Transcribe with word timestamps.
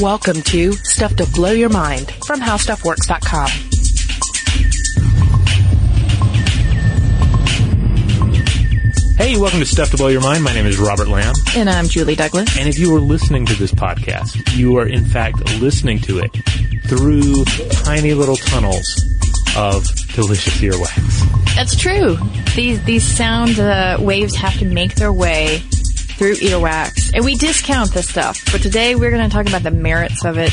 Welcome 0.00 0.40
to 0.44 0.72
Stuff 0.72 1.16
to 1.16 1.26
Blow 1.26 1.50
Your 1.50 1.68
Mind 1.68 2.10
from 2.24 2.40
HowStuffWorks.com. 2.40 3.48
Hey, 9.18 9.36
welcome 9.36 9.60
to 9.60 9.66
Stuff 9.66 9.90
to 9.90 9.98
Blow 9.98 10.08
Your 10.08 10.22
Mind. 10.22 10.42
My 10.42 10.54
name 10.54 10.64
is 10.64 10.78
Robert 10.78 11.08
Lamb. 11.08 11.34
And 11.54 11.68
I'm 11.68 11.86
Julie 11.86 12.14
Douglas. 12.14 12.56
And 12.58 12.66
if 12.66 12.78
you 12.78 12.96
are 12.96 13.00
listening 13.00 13.44
to 13.44 13.54
this 13.56 13.72
podcast, 13.72 14.56
you 14.56 14.78
are 14.78 14.86
in 14.86 15.04
fact 15.04 15.38
listening 15.60 15.98
to 16.00 16.20
it 16.20 16.30
through 16.84 17.44
tiny 17.84 18.14
little 18.14 18.36
tunnels 18.36 19.04
of 19.54 19.84
delicious 20.14 20.56
earwax. 20.62 21.54
That's 21.54 21.76
true. 21.76 22.16
These 22.56 22.82
these 22.84 23.04
sound 23.04 23.60
uh, 23.60 23.98
waves 24.00 24.34
have 24.36 24.58
to 24.60 24.64
make 24.64 24.94
their 24.94 25.12
way 25.12 25.62
through 26.20 26.34
earwax, 26.34 27.12
and 27.14 27.24
we 27.24 27.34
discount 27.34 27.94
this 27.94 28.06
stuff. 28.06 28.44
But 28.52 28.60
today 28.60 28.94
we're 28.94 29.10
going 29.10 29.26
to 29.26 29.34
talk 29.34 29.48
about 29.48 29.62
the 29.62 29.70
merits 29.70 30.22
of 30.26 30.36
it. 30.36 30.52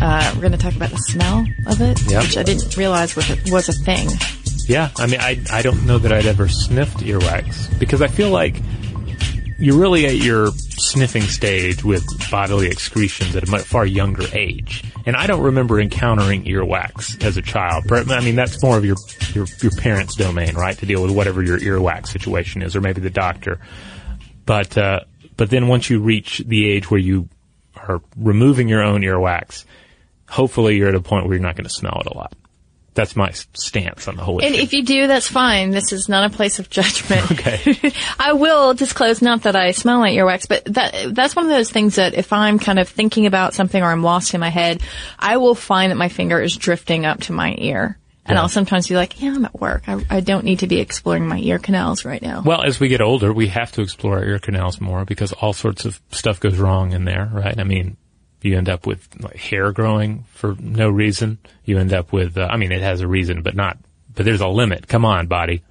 Uh, 0.00 0.30
we're 0.36 0.40
going 0.42 0.52
to 0.52 0.58
talk 0.58 0.76
about 0.76 0.90
the 0.90 0.98
smell 0.98 1.44
of 1.66 1.80
it, 1.80 2.00
Yep. 2.08 2.22
which 2.22 2.36
I 2.38 2.44
didn't 2.44 2.76
realize 2.76 3.16
was 3.16 3.28
a, 3.28 3.36
was 3.52 3.68
a 3.68 3.72
thing. 3.72 4.08
Yeah, 4.68 4.90
I 4.96 5.08
mean, 5.08 5.18
I, 5.18 5.40
I 5.50 5.62
don't 5.62 5.84
know 5.84 5.98
that 5.98 6.12
I'd 6.12 6.26
ever 6.26 6.46
sniffed 6.46 6.98
earwax 6.98 7.76
because 7.80 8.02
I 8.02 8.06
feel 8.06 8.30
like 8.30 8.54
you're 9.58 9.78
really 9.80 10.06
at 10.06 10.14
your 10.14 10.50
sniffing 10.52 11.22
stage 11.22 11.82
with 11.82 12.04
bodily 12.30 12.68
excretions 12.68 13.34
at 13.34 13.42
a 13.48 13.50
much 13.50 13.62
far 13.62 13.84
younger 13.84 14.26
age. 14.32 14.84
And 15.06 15.16
I 15.16 15.26
don't 15.26 15.42
remember 15.42 15.80
encountering 15.80 16.44
earwax 16.44 17.20
as 17.24 17.36
a 17.36 17.42
child. 17.42 17.84
But, 17.88 18.08
I 18.12 18.20
mean, 18.20 18.36
that's 18.36 18.62
more 18.62 18.76
of 18.78 18.84
your, 18.84 18.96
your, 19.32 19.46
your 19.60 19.72
parents' 19.72 20.14
domain, 20.14 20.54
right? 20.54 20.78
To 20.78 20.86
deal 20.86 21.02
with 21.02 21.10
whatever 21.10 21.42
your 21.42 21.58
earwax 21.58 22.08
situation 22.08 22.62
is, 22.62 22.76
or 22.76 22.80
maybe 22.80 23.00
the 23.00 23.10
doctor. 23.10 23.58
But, 24.46 24.76
uh, 24.76 25.00
but 25.36 25.50
then 25.50 25.68
once 25.68 25.90
you 25.90 26.00
reach 26.00 26.42
the 26.46 26.68
age 26.68 26.90
where 26.90 27.00
you 27.00 27.28
are 27.76 28.00
removing 28.16 28.68
your 28.68 28.82
own 28.82 29.02
earwax, 29.02 29.64
hopefully 30.28 30.76
you're 30.76 30.88
at 30.88 30.94
a 30.94 31.00
point 31.00 31.26
where 31.26 31.34
you're 31.34 31.42
not 31.42 31.56
going 31.56 31.64
to 31.64 31.70
smell 31.70 32.00
it 32.00 32.06
a 32.06 32.16
lot. 32.16 32.34
That's 32.94 33.16
my 33.16 33.32
stance 33.32 34.06
on 34.06 34.14
the 34.14 34.22
whole 34.22 34.38
issue. 34.38 34.46
And 34.46 34.54
if 34.54 34.72
you 34.72 34.84
do, 34.84 35.08
that's 35.08 35.26
fine. 35.26 35.70
This 35.70 35.92
is 35.92 36.08
not 36.08 36.30
a 36.30 36.34
place 36.34 36.60
of 36.60 36.70
judgment. 36.70 37.22
Okay. 37.34 37.92
I 38.18 38.34
will 38.34 38.74
disclose 38.74 39.20
not 39.20 39.42
that 39.42 39.56
I 39.56 39.72
smell 39.72 39.98
like 39.98 40.14
earwax, 40.14 40.48
but 40.48 40.64
that 40.66 41.12
that's 41.12 41.34
one 41.34 41.46
of 41.46 41.50
those 41.50 41.70
things 41.70 41.96
that 41.96 42.14
if 42.14 42.32
I'm 42.32 42.58
kind 42.58 42.78
of 42.78 42.88
thinking 42.88 43.26
about 43.26 43.54
something 43.54 43.82
or 43.82 43.86
I'm 43.90 44.02
lost 44.02 44.34
in 44.34 44.40
my 44.40 44.50
head, 44.50 44.82
I 45.18 45.38
will 45.38 45.54
find 45.54 45.90
that 45.90 45.96
my 45.96 46.08
finger 46.08 46.40
is 46.40 46.56
drifting 46.56 47.04
up 47.04 47.20
to 47.22 47.32
my 47.32 47.54
ear. 47.58 47.98
And 48.26 48.36
Yeah. 48.36 48.42
I'll 48.42 48.48
sometimes 48.48 48.88
be 48.88 48.94
like, 48.94 49.20
yeah, 49.20 49.34
I'm 49.34 49.44
at 49.44 49.60
work. 49.60 49.84
I, 49.86 50.04
I 50.08 50.20
don't 50.20 50.44
need 50.44 50.60
to 50.60 50.66
be 50.66 50.80
exploring 50.80 51.26
my 51.26 51.38
ear 51.38 51.58
canals 51.58 52.04
right 52.04 52.22
now. 52.22 52.42
Well, 52.44 52.62
as 52.62 52.80
we 52.80 52.88
get 52.88 53.00
older, 53.02 53.32
we 53.32 53.48
have 53.48 53.72
to 53.72 53.82
explore 53.82 54.18
our 54.18 54.24
ear 54.24 54.38
canals 54.38 54.80
more 54.80 55.04
because 55.04 55.32
all 55.32 55.52
sorts 55.52 55.84
of 55.84 56.00
stuff 56.10 56.40
goes 56.40 56.56
wrong 56.58 56.92
in 56.92 57.04
there, 57.04 57.28
right? 57.32 57.58
I 57.58 57.64
mean, 57.64 57.96
you 58.40 58.56
end 58.56 58.68
up 58.68 58.86
with 58.86 59.06
like 59.20 59.36
hair 59.36 59.72
growing 59.72 60.24
for 60.32 60.56
no 60.58 60.88
reason. 60.90 61.38
You 61.64 61.78
end 61.78 61.92
up 61.92 62.12
with, 62.12 62.36
uh, 62.38 62.46
I 62.50 62.56
mean, 62.56 62.72
it 62.72 62.82
has 62.82 63.00
a 63.00 63.08
reason, 63.08 63.42
but 63.42 63.54
not, 63.54 63.78
but 64.14 64.24
there's 64.24 64.40
a 64.42 64.48
limit. 64.48 64.86
Come 64.88 65.04
on, 65.04 65.26
body. 65.26 65.62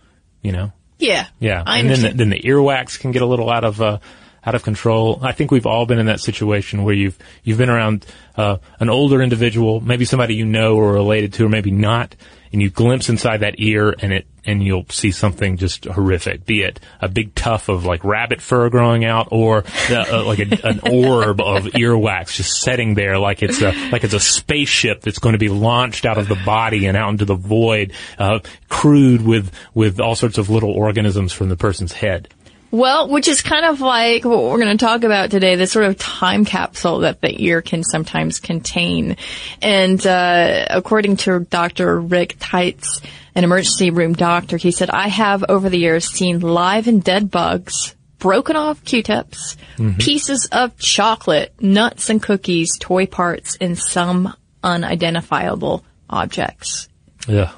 You 0.42 0.52
know? 0.52 0.74
yeah. 1.00 1.28
Yeah. 1.40 1.64
I 1.66 1.80
and 1.80 1.90
then 1.90 2.02
the, 2.02 2.10
then 2.10 2.30
the 2.30 2.40
earwax 2.42 3.00
can 3.00 3.12
get 3.12 3.22
a 3.22 3.26
little 3.26 3.50
out 3.50 3.64
of, 3.64 3.82
uh, 3.82 4.00
out 4.46 4.56
of 4.56 4.64
control. 4.64 5.20
I 5.22 5.32
think 5.32 5.52
we've 5.52 5.66
all 5.66 5.86
been 5.86 6.00
in 6.00 6.08
that 6.08 6.20
situation 6.20 6.84
where 6.84 6.96
you've, 6.96 7.18
you've 7.44 7.58
been 7.58 7.70
around, 7.70 8.06
uh, 8.36 8.58
an 8.80 8.90
older 8.90 9.22
individual, 9.22 9.80
maybe 9.80 10.06
somebody 10.06 10.36
you 10.36 10.46
know 10.46 10.76
or 10.76 10.94
related 10.94 11.34
to 11.34 11.46
or 11.46 11.50
maybe 11.50 11.72
not, 11.72 12.16
and 12.52 12.62
you 12.62 12.70
glimpse 12.70 13.10
inside 13.10 13.38
that 13.40 13.56
ear 13.58 13.96
and 14.00 14.14
it, 14.14 14.28
and 14.46 14.62
you'll 14.62 14.86
see 14.90 15.12
something 15.12 15.58
just 15.58 15.86
horrific, 15.86 16.46
be 16.46 16.62
it 16.62 16.80
a 17.02 17.08
big 17.08 17.34
tuft 17.34 17.70
of 17.70 17.86
like 17.86 18.04
rabbit 18.04 18.42
fur 18.42 18.70
growing 18.70 19.06
out 19.06 19.30
or 19.32 19.62
the, 19.88 20.06
uh, 20.14 20.24
like 20.26 20.40
a, 20.40 20.68
an 20.68 20.80
orb 20.92 21.40
of 21.40 21.64
earwax 21.64 22.36
just 22.36 22.62
setting 22.62 22.94
there 22.94 23.18
like 23.18 23.42
it's 23.42 23.62
a, 23.62 23.72
like 23.92 24.04
it's 24.04 24.14
a 24.14 24.20
spaceship 24.20 25.02
that's 25.02 25.20
going 25.20 25.34
to 25.34 25.40
be 25.40 25.50
launched 25.50 26.06
out 26.06 26.18
of 26.18 26.28
the 26.28 26.40
body 26.46 26.86
and 26.86 26.98
out 26.98 27.10
into 27.10 27.26
the 27.26 27.36
void, 27.36 27.94
uh, 28.20 28.40
with, 28.84 29.52
with 29.74 30.00
all 30.02 30.16
sorts 30.16 30.38
of 30.38 30.50
little 30.50 30.72
organisms 30.72 31.32
from 31.32 31.48
the 31.48 31.56
person's 31.56 31.94
head. 31.94 32.28
Well, 32.74 33.08
which 33.08 33.28
is 33.28 33.44
kind 33.44 33.66
of 33.66 33.82
like 33.82 34.26
what 34.26 34.42
we're 34.42 34.58
going 34.58 34.76
to 34.76 34.84
talk 34.84 35.04
about 35.04 35.30
today, 35.30 35.56
the 35.56 35.68
sort 35.68 35.86
of 35.86 35.96
time 35.96 36.44
capsule 36.44 37.02
that 37.02 37.22
the 37.22 37.44
ear 37.44 37.62
can 37.62 37.84
sometimes 37.84 38.40
contain. 38.40 39.18
And 39.62 40.04
uh, 40.04 40.66
according 40.72 41.18
to 41.18 41.42
Dr. 41.42 42.00
Rick 42.00 42.38
Tights, 42.40 43.00
an 43.36 43.44
emergency 43.44 43.92
room 43.92 44.14
doctor, 44.14 44.58
he 44.58 44.72
said, 44.72 44.90
I 44.90 45.08
have 45.10 45.46
over 45.48 45.70
the 45.70 45.78
years 45.78 46.08
seen 46.08 46.40
live 46.40 46.88
and 46.88 47.04
dead 47.04 47.30
bugs, 47.30 47.96
broken 48.18 48.56
off 48.56 48.84
Q-tips, 48.84 49.56
pieces 50.00 50.50
of 50.52 50.76
chocolate, 50.80 51.54
nuts 51.62 52.10
and 52.10 52.24
cookies, 52.24 52.80
toy 52.80 53.06
parts, 53.06 53.56
and 53.62 53.78
some 53.78 54.34
unidentifiable 54.64 55.84
objects. 56.10 56.90
Yeah. 57.28 57.52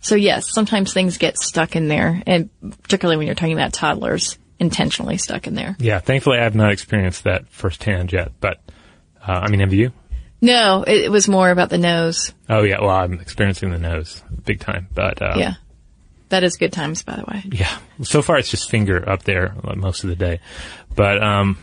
So 0.00 0.16
yes, 0.16 0.52
sometimes 0.52 0.92
things 0.92 1.18
get 1.18 1.38
stuck 1.38 1.76
in 1.76 1.86
there, 1.86 2.20
and 2.26 2.50
particularly 2.82 3.16
when 3.16 3.26
you're 3.26 3.36
talking 3.36 3.54
about 3.54 3.72
toddlers, 3.72 4.38
intentionally 4.58 5.18
stuck 5.18 5.46
in 5.46 5.54
there. 5.54 5.76
Yeah. 5.78 5.98
Thankfully, 5.98 6.38
I 6.38 6.44
have 6.44 6.54
not 6.54 6.72
experienced 6.72 7.24
that 7.24 7.48
firsthand 7.48 8.12
yet, 8.12 8.32
but, 8.40 8.60
uh, 9.26 9.32
I 9.32 9.48
mean, 9.50 9.60
have 9.60 9.72
you? 9.72 9.92
No, 10.40 10.82
it, 10.82 11.04
it 11.04 11.10
was 11.10 11.28
more 11.28 11.50
about 11.50 11.70
the 11.70 11.78
nose. 11.78 12.32
Oh 12.48 12.62
yeah. 12.62 12.80
Well, 12.80 12.90
I'm 12.90 13.20
experiencing 13.20 13.70
the 13.70 13.78
nose 13.78 14.22
big 14.44 14.60
time, 14.60 14.88
but, 14.94 15.20
uh, 15.22 15.34
Yeah. 15.36 15.54
That 16.28 16.42
is 16.42 16.56
good 16.56 16.72
times, 16.72 17.04
by 17.04 17.14
the 17.14 17.24
way. 17.28 17.44
Yeah. 17.52 17.78
So 18.02 18.20
far, 18.20 18.36
it's 18.36 18.50
just 18.50 18.68
finger 18.68 19.08
up 19.08 19.22
there 19.22 19.54
most 19.76 20.02
of 20.02 20.10
the 20.10 20.16
day, 20.16 20.40
but 20.96 21.22
um, 21.22 21.56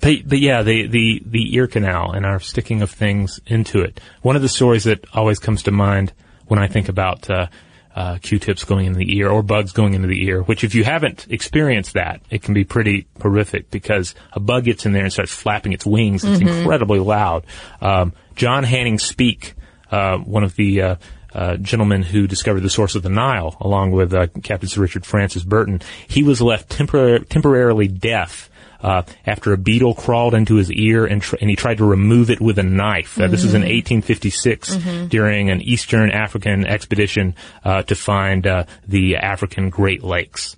but, 0.00 0.18
but 0.24 0.38
yeah, 0.38 0.62
the 0.62 0.86
the 0.86 1.20
the 1.26 1.56
ear 1.56 1.66
canal 1.66 2.12
and 2.12 2.24
our 2.24 2.38
sticking 2.38 2.82
of 2.82 2.92
things 2.92 3.40
into 3.44 3.80
it. 3.80 4.00
One 4.22 4.36
of 4.36 4.42
the 4.42 4.48
stories 4.48 4.84
that 4.84 5.04
always 5.12 5.40
comes 5.40 5.64
to 5.64 5.72
mind 5.72 6.12
when 6.46 6.60
I 6.60 6.68
think 6.68 6.88
about 6.88 7.28
uh, 7.28 7.48
uh, 7.94 8.18
Q-tips 8.20 8.64
going 8.64 8.86
into 8.86 8.98
the 8.98 9.16
ear 9.16 9.28
or 9.28 9.42
bugs 9.42 9.72
going 9.72 9.94
into 9.94 10.08
the 10.08 10.24
ear, 10.24 10.42
which 10.42 10.64
if 10.64 10.74
you 10.74 10.84
haven't 10.84 11.26
experienced 11.30 11.94
that, 11.94 12.20
it 12.30 12.42
can 12.42 12.54
be 12.54 12.64
pretty 12.64 13.06
horrific 13.20 13.70
because 13.70 14.14
a 14.32 14.40
bug 14.40 14.64
gets 14.64 14.86
in 14.86 14.92
there 14.92 15.04
and 15.04 15.12
starts 15.12 15.32
flapping 15.32 15.72
its 15.72 15.84
wings. 15.84 16.24
It's 16.24 16.40
incredibly 16.40 17.00
loud. 17.00 17.44
Um, 17.80 18.12
John 18.36 18.64
Hanning 18.64 18.98
Speke, 18.98 19.54
uh, 19.90 20.18
one 20.18 20.44
of 20.44 20.54
the 20.54 20.82
uh, 20.82 20.96
uh, 21.34 21.56
gentlemen 21.56 22.02
who 22.02 22.26
discovered 22.26 22.60
the 22.60 22.70
source 22.70 22.94
of 22.94 23.02
the 23.02 23.08
Nile, 23.08 23.56
along 23.60 23.90
with 23.90 24.14
uh, 24.14 24.28
Captain 24.42 24.68
Sir 24.68 24.80
Richard 24.80 25.04
Francis 25.04 25.42
Burton, 25.42 25.80
he 26.06 26.22
was 26.22 26.40
left 26.40 26.70
tempor- 26.70 27.26
temporarily 27.28 27.88
deaf 27.88 28.47
uh, 28.82 29.02
after 29.26 29.52
a 29.52 29.56
beetle 29.58 29.94
crawled 29.94 30.34
into 30.34 30.54
his 30.56 30.70
ear 30.70 31.04
and, 31.06 31.20
tr- 31.22 31.36
and 31.40 31.50
he 31.50 31.56
tried 31.56 31.78
to 31.78 31.84
remove 31.84 32.30
it 32.30 32.40
with 32.40 32.58
a 32.58 32.62
knife. 32.62 33.18
Uh, 33.20 33.26
this 33.26 33.42
was 33.44 33.54
in 33.54 33.62
1856 33.62 34.76
during 35.08 35.50
an 35.50 35.60
Eastern 35.62 36.10
African 36.10 36.66
expedition 36.66 37.34
uh, 37.64 37.82
to 37.82 37.94
find 37.94 38.46
uh, 38.46 38.64
the 38.86 39.16
African 39.16 39.70
Great 39.70 40.02
Lakes. 40.02 40.56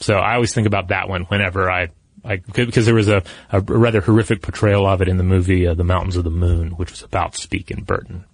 So 0.00 0.14
I 0.14 0.34
always 0.34 0.54
think 0.54 0.66
about 0.66 0.88
that 0.88 1.08
one 1.08 1.24
whenever 1.24 1.70
I. 1.70 1.88
I, 2.24 2.38
because 2.38 2.84
there 2.84 2.96
was 2.96 3.08
a, 3.08 3.22
a 3.52 3.60
rather 3.60 4.00
horrific 4.00 4.42
portrayal 4.42 4.86
of 4.86 5.00
it 5.00 5.08
in 5.08 5.16
the 5.18 5.22
movie 5.22 5.66
uh, 5.68 5.74
The 5.74 5.84
Mountains 5.84 6.16
of 6.16 6.24
the 6.24 6.30
Moon, 6.30 6.72
which 6.72 6.90
was 6.90 7.02
about 7.02 7.36
Speke 7.36 7.70
and 7.70 7.86
Burton. 7.86 8.24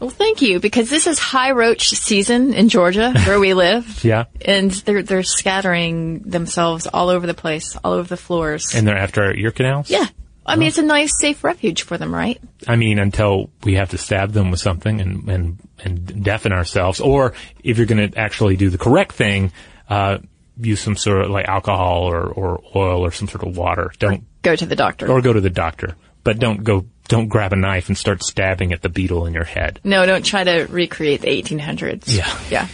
Well, 0.00 0.10
thank 0.10 0.40
you, 0.42 0.60
because 0.60 0.88
this 0.88 1.06
is 1.06 1.18
high 1.18 1.50
roach 1.52 1.90
season 1.90 2.54
in 2.54 2.68
Georgia, 2.70 3.12
where 3.26 3.38
we 3.38 3.54
live. 3.54 4.02
Yeah. 4.02 4.24
And 4.44 4.70
they're, 4.70 5.02
they're 5.02 5.22
scattering 5.22 6.20
themselves 6.20 6.86
all 6.86 7.10
over 7.10 7.26
the 7.26 7.34
place, 7.34 7.76
all 7.84 7.92
over 7.92 8.08
the 8.08 8.16
floors. 8.16 8.74
And 8.74 8.86
they're 8.86 8.96
after 8.98 9.22
our 9.22 9.34
ear 9.34 9.50
canals? 9.50 9.90
yeah. 9.90 10.06
I 10.46 10.56
mean, 10.56 10.66
it's 10.66 10.78
a 10.78 10.82
nice, 10.82 11.12
safe 11.20 11.44
refuge 11.44 11.82
for 11.82 11.96
them, 11.96 12.12
right? 12.12 12.40
I 12.66 12.74
mean, 12.74 12.98
until 12.98 13.50
we 13.62 13.74
have 13.74 13.90
to 13.90 13.98
stab 13.98 14.32
them 14.32 14.50
with 14.50 14.58
something 14.58 15.00
and, 15.00 15.28
and, 15.28 15.58
and 15.84 16.24
deafen 16.24 16.50
ourselves. 16.52 16.98
Or 16.98 17.34
if 17.62 17.76
you're 17.76 17.86
going 17.86 18.10
to 18.10 18.18
actually 18.18 18.56
do 18.56 18.68
the 18.68 18.78
correct 18.78 19.12
thing, 19.12 19.52
uh, 19.88 20.18
use 20.58 20.80
some 20.80 20.96
sort 20.96 21.26
of 21.26 21.30
like 21.30 21.46
alcohol 21.46 22.10
or, 22.10 22.26
or 22.26 22.62
oil 22.74 23.04
or 23.04 23.12
some 23.12 23.28
sort 23.28 23.46
of 23.46 23.56
water. 23.56 23.92
Don't, 24.00 24.24
Go 24.42 24.56
to 24.56 24.66
the 24.66 24.74
doctor. 24.74 25.08
or 25.08 25.20
go 25.20 25.32
to 25.32 25.40
the 25.40 25.50
doctor. 25.50 25.94
But 26.24 26.40
don't 26.40 26.64
go, 26.64 26.86
don't 27.10 27.28
grab 27.28 27.52
a 27.52 27.56
knife 27.56 27.88
and 27.88 27.98
start 27.98 28.22
stabbing 28.22 28.72
at 28.72 28.82
the 28.82 28.88
beetle 28.88 29.26
in 29.26 29.34
your 29.34 29.44
head. 29.44 29.80
No, 29.82 30.06
don't 30.06 30.24
try 30.24 30.44
to 30.44 30.66
recreate 30.70 31.20
the 31.20 31.26
1800s. 31.26 32.04
Yeah. 32.06 32.38
Yeah. 32.48 32.68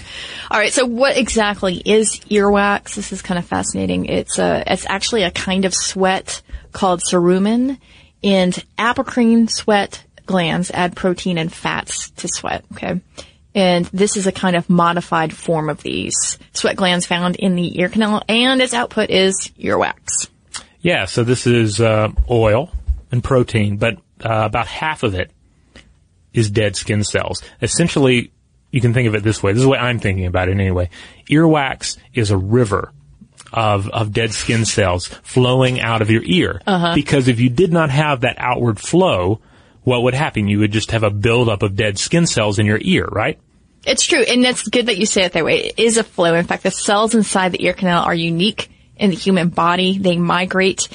All 0.50 0.58
right. 0.58 0.72
So 0.72 0.84
what 0.84 1.16
exactly 1.16 1.76
is 1.76 2.20
earwax? 2.30 2.94
This 2.94 3.12
is 3.12 3.22
kind 3.22 3.38
of 3.38 3.46
fascinating. 3.46 4.04
It's 4.04 4.38
a, 4.38 4.62
it's 4.70 4.84
actually 4.86 5.22
a 5.22 5.30
kind 5.30 5.64
of 5.64 5.74
sweat 5.74 6.42
called 6.72 7.00
cerumen 7.00 7.80
and 8.22 8.64
apocrine 8.78 9.50
sweat 9.50 10.04
glands 10.26 10.70
add 10.70 10.94
protein 10.94 11.38
and 11.38 11.50
fats 11.50 12.10
to 12.10 12.28
sweat. 12.28 12.64
Okay. 12.74 13.00
And 13.54 13.86
this 13.86 14.18
is 14.18 14.26
a 14.26 14.32
kind 14.32 14.54
of 14.54 14.68
modified 14.68 15.32
form 15.32 15.70
of 15.70 15.82
these 15.82 16.38
sweat 16.52 16.76
glands 16.76 17.06
found 17.06 17.36
in 17.36 17.56
the 17.56 17.80
ear 17.80 17.88
canal 17.88 18.22
and 18.28 18.60
its 18.60 18.74
output 18.74 19.08
is 19.08 19.50
earwax. 19.58 20.28
Yeah, 20.82 21.06
so 21.06 21.24
this 21.24 21.46
is 21.46 21.80
uh, 21.80 22.12
oil 22.30 22.70
and 23.10 23.24
protein, 23.24 23.78
but 23.78 23.98
uh, 24.24 24.44
about 24.44 24.66
half 24.66 25.02
of 25.02 25.14
it 25.14 25.30
is 26.32 26.50
dead 26.50 26.76
skin 26.76 27.04
cells. 27.04 27.42
Essentially, 27.62 28.32
you 28.70 28.80
can 28.80 28.92
think 28.92 29.08
of 29.08 29.14
it 29.14 29.22
this 29.22 29.42
way. 29.42 29.52
This 29.52 29.60
is 29.60 29.64
the 29.64 29.70
way 29.70 29.78
I'm 29.78 29.98
thinking 29.98 30.26
about 30.26 30.48
it 30.48 30.52
anyway. 30.52 30.90
Earwax 31.30 31.96
is 32.14 32.30
a 32.30 32.36
river 32.36 32.92
of, 33.52 33.88
of 33.88 34.12
dead 34.12 34.32
skin 34.32 34.64
cells 34.64 35.06
flowing 35.06 35.80
out 35.80 36.02
of 36.02 36.10
your 36.10 36.22
ear. 36.24 36.60
Because 36.94 37.28
if 37.28 37.40
you 37.40 37.48
did 37.48 37.72
not 37.72 37.90
have 37.90 38.20
that 38.20 38.36
outward 38.38 38.78
flow, 38.78 39.40
what 39.82 40.02
would 40.02 40.14
happen? 40.14 40.48
You 40.48 40.58
would 40.60 40.72
just 40.72 40.90
have 40.90 41.04
a 41.04 41.10
buildup 41.10 41.62
of 41.62 41.76
dead 41.76 41.98
skin 41.98 42.26
cells 42.26 42.58
in 42.58 42.66
your 42.66 42.78
ear, 42.80 43.06
right? 43.06 43.38
It's 43.86 44.04
true, 44.04 44.20
and 44.20 44.44
it's 44.44 44.66
good 44.66 44.86
that 44.86 44.98
you 44.98 45.06
say 45.06 45.22
it 45.22 45.32
that 45.32 45.44
way. 45.44 45.68
It 45.68 45.78
is 45.78 45.96
a 45.96 46.02
flow. 46.02 46.34
In 46.34 46.44
fact, 46.44 46.64
the 46.64 46.72
cells 46.72 47.14
inside 47.14 47.52
the 47.52 47.64
ear 47.64 47.72
canal 47.72 48.02
are 48.02 48.14
unique 48.14 48.68
in 48.96 49.10
the 49.10 49.16
human 49.16 49.48
body. 49.48 49.98
They 49.98 50.16
migrate. 50.16 50.88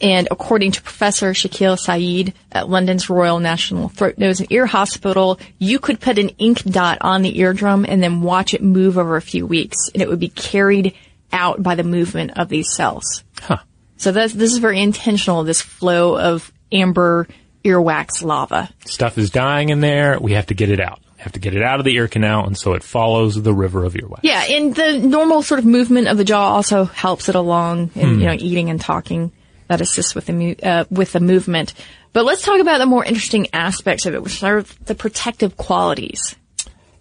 And 0.00 0.28
according 0.30 0.72
to 0.72 0.82
Professor 0.82 1.32
Shakeel 1.32 1.78
Saeed 1.78 2.34
at 2.52 2.68
London's 2.68 3.08
Royal 3.08 3.40
National 3.40 3.88
Throat, 3.88 4.18
Nose 4.18 4.40
and 4.40 4.52
Ear 4.52 4.66
Hospital, 4.66 5.40
you 5.58 5.78
could 5.78 6.00
put 6.00 6.18
an 6.18 6.30
ink 6.30 6.62
dot 6.64 6.98
on 7.00 7.22
the 7.22 7.38
eardrum 7.38 7.86
and 7.88 8.02
then 8.02 8.20
watch 8.20 8.52
it 8.52 8.62
move 8.62 8.98
over 8.98 9.16
a 9.16 9.22
few 9.22 9.46
weeks 9.46 9.76
and 9.94 10.02
it 10.02 10.08
would 10.08 10.20
be 10.20 10.28
carried 10.28 10.94
out 11.32 11.62
by 11.62 11.74
the 11.74 11.84
movement 11.84 12.38
of 12.38 12.48
these 12.48 12.74
cells. 12.74 13.24
Huh. 13.40 13.58
So 13.96 14.12
this, 14.12 14.32
this 14.32 14.52
is 14.52 14.58
very 14.58 14.80
intentional, 14.80 15.44
this 15.44 15.62
flow 15.62 16.18
of 16.18 16.52
amber 16.70 17.26
earwax 17.64 18.22
lava. 18.22 18.70
Stuff 18.84 19.16
is 19.18 19.30
dying 19.30 19.70
in 19.70 19.80
there. 19.80 20.18
We 20.20 20.32
have 20.32 20.46
to 20.46 20.54
get 20.54 20.70
it 20.70 20.80
out. 20.80 21.00
We 21.16 21.22
have 21.22 21.32
to 21.32 21.40
get 21.40 21.54
it 21.54 21.62
out 21.62 21.78
of 21.78 21.86
the 21.86 21.94
ear 21.94 22.06
canal, 22.06 22.46
and 22.46 22.56
so 22.56 22.74
it 22.74 22.82
follows 22.82 23.40
the 23.40 23.54
river 23.54 23.84
of 23.84 23.94
earwax. 23.94 24.20
Yeah, 24.22 24.42
and 24.42 24.74
the 24.74 24.98
normal 24.98 25.42
sort 25.42 25.58
of 25.58 25.64
movement 25.64 26.08
of 26.08 26.18
the 26.18 26.24
jaw 26.24 26.54
also 26.54 26.84
helps 26.84 27.30
it 27.30 27.34
along, 27.34 27.90
and 27.94 28.10
you 28.10 28.16
hmm. 28.16 28.24
know, 28.24 28.36
eating 28.38 28.70
and 28.70 28.80
talking 28.80 29.32
that 29.68 29.80
assists 29.80 30.14
with 30.14 30.26
the 30.26 30.32
mu- 30.32 30.54
uh, 30.62 30.84
with 30.90 31.12
the 31.12 31.20
movement. 31.20 31.74
But 32.12 32.24
let's 32.24 32.42
talk 32.42 32.60
about 32.60 32.78
the 32.78 32.86
more 32.86 33.04
interesting 33.04 33.48
aspects 33.52 34.06
of 34.06 34.14
it, 34.14 34.22
which 34.22 34.42
are 34.42 34.62
the 34.86 34.94
protective 34.94 35.56
qualities. 35.56 36.36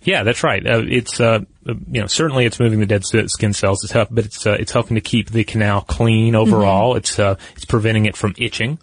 Yeah, 0.03 0.23
that's 0.23 0.43
right. 0.43 0.65
Uh, 0.65 0.83
it's 0.85 1.19
uh, 1.19 1.39
you 1.65 2.01
know 2.01 2.07
certainly 2.07 2.45
it's 2.45 2.59
moving 2.59 2.79
the 2.79 2.85
dead 2.85 3.03
skin 3.05 3.53
cells. 3.53 3.83
It's 3.83 3.91
help, 3.93 4.09
but 4.11 4.25
it's 4.25 4.45
uh, 4.45 4.51
it's 4.59 4.71
helping 4.71 4.95
to 4.95 5.01
keep 5.01 5.31
the 5.31 5.43
canal 5.43 5.81
clean 5.81 6.35
overall. 6.35 6.95
It's 6.95 7.17
uh, 7.17 7.35
it's 7.55 7.65
preventing 7.65 8.05
it 8.05 8.15
from 8.15 8.35
itching. 8.37 8.77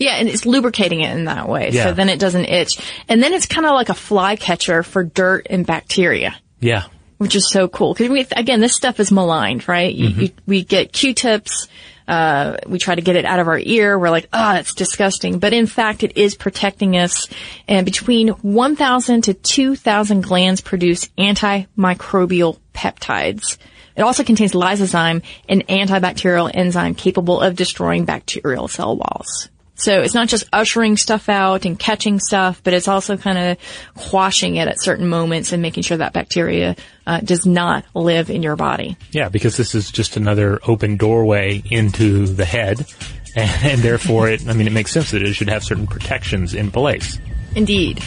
Yeah, 0.00 0.16
and 0.16 0.28
it's 0.28 0.44
lubricating 0.44 1.02
it 1.02 1.16
in 1.16 1.26
that 1.26 1.48
way, 1.48 1.70
Yeah. 1.70 1.84
so 1.84 1.92
then 1.92 2.08
it 2.08 2.18
doesn't 2.18 2.46
itch. 2.46 2.80
And 3.08 3.22
then 3.22 3.32
it's 3.32 3.46
kind 3.46 3.64
of 3.64 3.74
like 3.74 3.90
a 3.90 3.94
fly 3.94 4.34
catcher 4.34 4.82
for 4.82 5.04
dirt 5.04 5.46
and 5.48 5.64
bacteria. 5.64 6.34
Yeah, 6.58 6.86
which 7.18 7.36
is 7.36 7.48
so 7.48 7.68
cool. 7.68 7.94
Because 7.94 8.26
again, 8.36 8.58
this 8.60 8.74
stuff 8.74 8.98
is 8.98 9.12
maligned, 9.12 9.68
right? 9.68 9.94
You, 9.94 10.08
you, 10.08 10.30
we 10.46 10.64
get 10.64 10.92
Q-tips. 10.92 11.68
Uh, 12.06 12.56
we 12.66 12.78
try 12.78 12.94
to 12.94 13.00
get 13.00 13.16
it 13.16 13.24
out 13.24 13.40
of 13.40 13.48
our 13.48 13.58
ear. 13.58 13.98
We're 13.98 14.10
like, 14.10 14.28
ah, 14.32 14.58
it's 14.58 14.74
disgusting. 14.74 15.38
But 15.38 15.52
in 15.52 15.66
fact, 15.66 16.02
it 16.02 16.16
is 16.16 16.34
protecting 16.34 16.96
us. 16.96 17.28
And 17.66 17.84
between 17.84 18.28
1,000 18.28 19.22
to 19.22 19.34
2,000 19.34 20.22
glands 20.22 20.60
produce 20.60 21.06
antimicrobial 21.18 22.58
peptides. 22.74 23.56
It 23.96 24.02
also 24.02 24.24
contains 24.24 24.52
lysozyme, 24.52 25.22
an 25.48 25.62
antibacterial 25.62 26.50
enzyme 26.52 26.94
capable 26.94 27.40
of 27.40 27.56
destroying 27.56 28.04
bacterial 28.04 28.68
cell 28.68 28.96
walls. 28.96 29.48
So 29.76 30.00
it's 30.02 30.14
not 30.14 30.28
just 30.28 30.44
ushering 30.52 30.96
stuff 30.96 31.28
out 31.28 31.64
and 31.64 31.78
catching 31.78 32.20
stuff, 32.20 32.60
but 32.62 32.74
it's 32.74 32.86
also 32.86 33.16
kind 33.16 33.38
of 33.38 33.58
quashing 33.96 34.56
it 34.56 34.68
at 34.68 34.80
certain 34.80 35.08
moments 35.08 35.52
and 35.52 35.60
making 35.62 35.82
sure 35.82 35.96
that 35.96 36.12
bacteria 36.12 36.76
uh, 37.06 37.20
does 37.20 37.44
not 37.44 37.84
live 37.94 38.30
in 38.30 38.42
your 38.42 38.56
body. 38.56 38.96
yeah, 39.10 39.28
because 39.28 39.56
this 39.56 39.74
is 39.74 39.90
just 39.90 40.16
another 40.16 40.60
open 40.66 40.96
doorway 40.96 41.62
into 41.70 42.26
the 42.26 42.44
head, 42.44 42.86
and, 43.34 43.50
and 43.64 43.80
therefore 43.80 44.28
it. 44.28 44.48
I 44.48 44.52
mean, 44.52 44.66
it 44.66 44.72
makes 44.72 44.92
sense 44.92 45.10
that 45.10 45.22
it 45.22 45.32
should 45.34 45.48
have 45.48 45.64
certain 45.64 45.86
protections 45.86 46.54
in 46.54 46.70
place. 46.70 47.18
Indeed. 47.56 48.02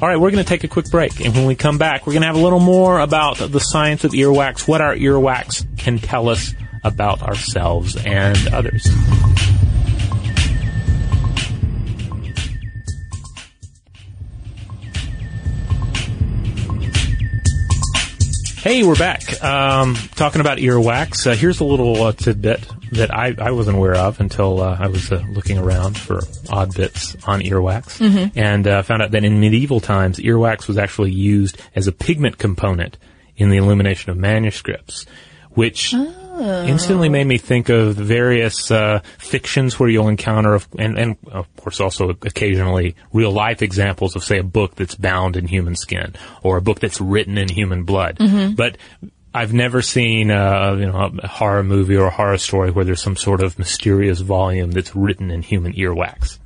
All 0.00 0.08
right, 0.08 0.18
we're 0.18 0.30
going 0.30 0.44
to 0.44 0.48
take 0.48 0.62
a 0.62 0.68
quick 0.68 0.90
break, 0.90 1.20
and 1.24 1.34
when 1.34 1.46
we 1.46 1.56
come 1.56 1.78
back, 1.78 2.06
we're 2.06 2.12
going 2.12 2.22
to 2.22 2.28
have 2.28 2.36
a 2.36 2.40
little 2.40 2.60
more 2.60 3.00
about 3.00 3.38
the 3.38 3.58
science 3.58 4.04
of 4.04 4.12
earwax, 4.12 4.68
what 4.68 4.80
our 4.80 4.94
earwax 4.94 5.66
can 5.78 5.98
tell 5.98 6.28
us 6.28 6.54
about 6.84 7.22
ourselves 7.22 7.96
and 7.96 8.48
others. 8.48 8.86
Hey, 18.68 18.82
we're 18.82 18.96
back. 18.96 19.42
Um, 19.42 19.94
talking 20.14 20.42
about 20.42 20.58
earwax. 20.58 21.26
Uh, 21.26 21.34
here's 21.34 21.60
a 21.60 21.64
little 21.64 22.02
uh, 22.02 22.12
tidbit 22.12 22.68
that 22.92 23.10
I, 23.10 23.34
I 23.38 23.52
wasn't 23.52 23.78
aware 23.78 23.94
of 23.94 24.20
until 24.20 24.60
uh, 24.60 24.76
I 24.78 24.88
was 24.88 25.10
uh, 25.10 25.24
looking 25.30 25.56
around 25.56 25.96
for 25.96 26.20
odd 26.50 26.74
bits 26.74 27.16
on 27.26 27.40
earwax, 27.40 27.98
and 28.36 28.68
uh, 28.68 28.82
found 28.82 29.00
out 29.00 29.12
that 29.12 29.24
in 29.24 29.40
medieval 29.40 29.80
times, 29.80 30.18
earwax 30.18 30.68
was 30.68 30.76
actually 30.76 31.12
used 31.12 31.58
as 31.74 31.86
a 31.86 31.92
pigment 31.92 32.36
component 32.36 32.98
in 33.38 33.48
the 33.48 33.56
illumination 33.56 34.10
of 34.10 34.18
manuscripts, 34.18 35.06
which 35.52 35.94
instantly 36.38 37.08
made 37.08 37.26
me 37.26 37.38
think 37.38 37.68
of 37.68 37.94
various 37.94 38.70
uh, 38.70 39.00
fictions 39.18 39.78
where 39.78 39.88
you'll 39.88 40.08
encounter, 40.08 40.60
and, 40.78 40.98
and 40.98 41.16
of 41.30 41.54
course 41.56 41.80
also 41.80 42.10
occasionally 42.10 42.94
real 43.12 43.30
life 43.32 43.62
examples 43.62 44.16
of, 44.16 44.24
say, 44.24 44.38
a 44.38 44.42
book 44.42 44.74
that's 44.74 44.94
bound 44.94 45.36
in 45.36 45.46
human 45.46 45.76
skin 45.76 46.14
or 46.42 46.56
a 46.56 46.62
book 46.62 46.80
that's 46.80 47.00
written 47.00 47.38
in 47.38 47.48
human 47.48 47.84
blood. 47.84 48.18
But 48.56 48.76
I've 49.34 49.52
never 49.52 49.82
seen 49.82 50.30
uh, 50.30 50.76
you 50.78 50.86
know 50.86 51.12
a 51.22 51.28
horror 51.28 51.62
movie 51.62 51.96
or 51.96 52.06
a 52.06 52.10
horror 52.10 52.38
story 52.38 52.70
where 52.70 52.84
there's 52.84 53.02
some 53.02 53.16
sort 53.16 53.42
of 53.42 53.58
mysterious 53.58 54.20
volume 54.20 54.70
that's 54.70 54.96
written 54.96 55.30
in 55.30 55.42
human 55.42 55.74
earwax. 55.74 56.38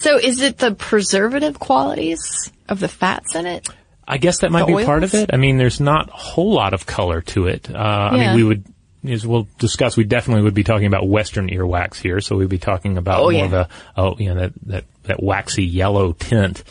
So 0.00 0.16
is 0.16 0.40
it 0.40 0.58
the 0.58 0.74
preservative 0.74 1.58
qualities 1.58 2.50
of 2.68 2.80
the 2.80 2.88
fats 2.88 3.34
in 3.34 3.46
it? 3.46 3.68
I 4.08 4.16
guess 4.16 4.38
that 4.40 4.50
might 4.50 4.66
The 4.66 4.76
be 4.76 4.84
part 4.84 5.04
of 5.04 5.14
it. 5.14 5.30
I 5.32 5.36
mean, 5.36 5.56
there's 5.58 5.78
not 5.78 6.08
a 6.08 6.12
whole 6.12 6.52
lot 6.52 6.72
of 6.74 6.84
color 6.84 7.20
to 7.20 7.46
it. 7.46 7.72
Uh, 7.72 7.78
I 7.78 8.16
mean, 8.16 8.34
we 8.34 8.42
would, 8.42 8.64
as 9.08 9.26
we'll 9.26 9.48
discuss, 9.58 9.96
we 9.96 10.04
definitely 10.04 10.42
would 10.42 10.54
be 10.54 10.64
talking 10.64 10.86
about 10.86 11.08
Western 11.08 11.48
earwax 11.48 11.96
here. 11.96 12.20
So 12.20 12.36
we'd 12.36 12.48
be 12.48 12.58
talking 12.58 12.98
about 12.98 13.20
Oh, 13.20 13.24
more 13.24 13.32
yeah. 13.32 13.44
of 13.44 13.52
a, 13.52 13.68
oh, 13.96 14.16
you 14.18 14.28
know, 14.34 14.40
that, 14.40 14.52
that, 14.66 14.84
that 15.04 15.22
waxy 15.22 15.64
yellow 15.64 16.12
tint. 16.12 16.62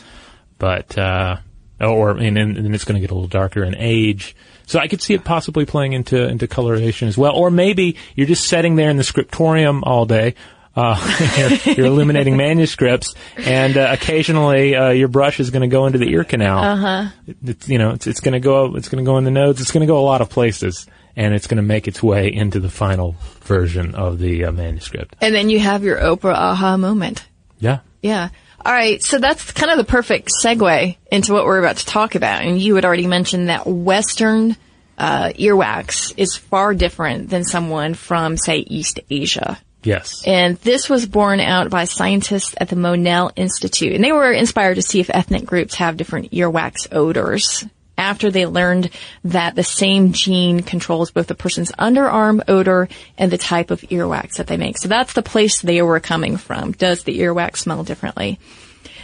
But, 0.58 0.96
uh, 0.96 1.36
or, 1.80 2.10
and, 2.10 2.36
and, 2.36 2.74
it's 2.74 2.84
going 2.84 2.94
to 2.94 3.00
get 3.00 3.10
a 3.10 3.14
little 3.14 3.28
darker 3.28 3.64
in 3.64 3.74
age. 3.76 4.36
So 4.66 4.78
I 4.78 4.86
could 4.86 5.00
see 5.00 5.14
it 5.14 5.24
possibly 5.24 5.64
playing 5.64 5.94
into, 5.94 6.22
into 6.28 6.46
coloration 6.46 7.08
as 7.08 7.16
well. 7.18 7.34
Or 7.34 7.50
maybe 7.50 7.96
you're 8.14 8.26
just 8.26 8.46
sitting 8.46 8.76
there 8.76 8.90
in 8.90 8.96
the 8.96 9.04
scriptorium 9.04 9.82
all 9.84 10.06
day. 10.06 10.34
Uh, 10.76 11.58
you're, 11.64 11.74
you're 11.74 11.86
illuminating 11.86 12.36
manuscripts, 12.36 13.14
and 13.36 13.76
uh, 13.76 13.88
occasionally 13.90 14.76
uh, 14.76 14.90
your 14.90 15.08
brush 15.08 15.40
is 15.40 15.50
going 15.50 15.62
to 15.62 15.68
go 15.68 15.86
into 15.86 15.98
the 15.98 16.08
ear 16.08 16.22
canal. 16.22 16.58
Uh-huh. 16.58 17.08
It's, 17.44 17.68
you 17.68 17.78
know, 17.78 17.90
it's, 17.90 18.06
it's 18.06 18.20
going 18.20 18.34
to 18.34 18.40
go. 18.40 18.76
It's 18.76 18.88
going 18.88 19.04
to 19.04 19.08
go 19.08 19.18
in 19.18 19.24
the 19.24 19.32
nodes. 19.32 19.60
It's 19.60 19.72
going 19.72 19.80
to 19.80 19.88
go 19.88 19.98
a 19.98 20.06
lot 20.06 20.20
of 20.20 20.30
places, 20.30 20.86
and 21.16 21.34
it's 21.34 21.46
going 21.46 21.56
to 21.56 21.62
make 21.62 21.88
its 21.88 22.02
way 22.02 22.32
into 22.32 22.60
the 22.60 22.70
final 22.70 23.16
version 23.42 23.94
of 23.94 24.18
the 24.18 24.44
uh, 24.44 24.52
manuscript. 24.52 25.16
And 25.20 25.34
then 25.34 25.50
you 25.50 25.58
have 25.60 25.84
your 25.84 25.98
Oprah 25.98 26.34
aha 26.34 26.76
moment. 26.76 27.26
Yeah. 27.58 27.80
Yeah. 28.02 28.30
All 28.64 28.72
right. 28.72 29.02
So 29.02 29.18
that's 29.18 29.52
kind 29.52 29.70
of 29.70 29.78
the 29.78 29.90
perfect 29.90 30.30
segue 30.44 30.96
into 31.10 31.32
what 31.32 31.44
we're 31.44 31.58
about 31.58 31.78
to 31.78 31.86
talk 31.86 32.14
about. 32.14 32.42
And 32.42 32.60
you 32.60 32.74
had 32.74 32.84
already 32.84 33.06
mentioned 33.06 33.48
that 33.48 33.66
Western 33.66 34.56
uh, 34.98 35.32
earwax 35.38 36.14
is 36.16 36.36
far 36.36 36.74
different 36.74 37.30
than 37.30 37.44
someone 37.44 37.94
from, 37.94 38.36
say, 38.36 38.58
East 38.58 39.00
Asia. 39.08 39.58
Yes. 39.82 40.22
And 40.26 40.56
this 40.58 40.90
was 40.90 41.06
borne 41.06 41.40
out 41.40 41.70
by 41.70 41.84
scientists 41.84 42.54
at 42.58 42.68
the 42.68 42.76
Monell 42.76 43.32
Institute. 43.34 43.94
And 43.94 44.04
they 44.04 44.12
were 44.12 44.30
inspired 44.30 44.74
to 44.74 44.82
see 44.82 45.00
if 45.00 45.08
ethnic 45.08 45.46
groups 45.46 45.76
have 45.76 45.96
different 45.96 46.32
earwax 46.32 46.86
odors 46.92 47.64
after 48.00 48.30
they 48.30 48.46
learned 48.46 48.90
that 49.24 49.54
the 49.54 49.62
same 49.62 50.12
gene 50.12 50.62
controls 50.62 51.10
both 51.10 51.26
the 51.26 51.34
person's 51.34 51.70
underarm 51.72 52.42
odor 52.48 52.88
and 53.18 53.30
the 53.30 53.38
type 53.38 53.70
of 53.70 53.82
earwax 53.82 54.36
that 54.36 54.46
they 54.46 54.56
make. 54.56 54.78
So 54.78 54.88
that's 54.88 55.12
the 55.12 55.22
place 55.22 55.60
they 55.60 55.82
were 55.82 56.00
coming 56.00 56.38
from. 56.38 56.72
Does 56.72 57.04
the 57.04 57.20
earwax 57.20 57.58
smell 57.58 57.84
differently? 57.84 58.40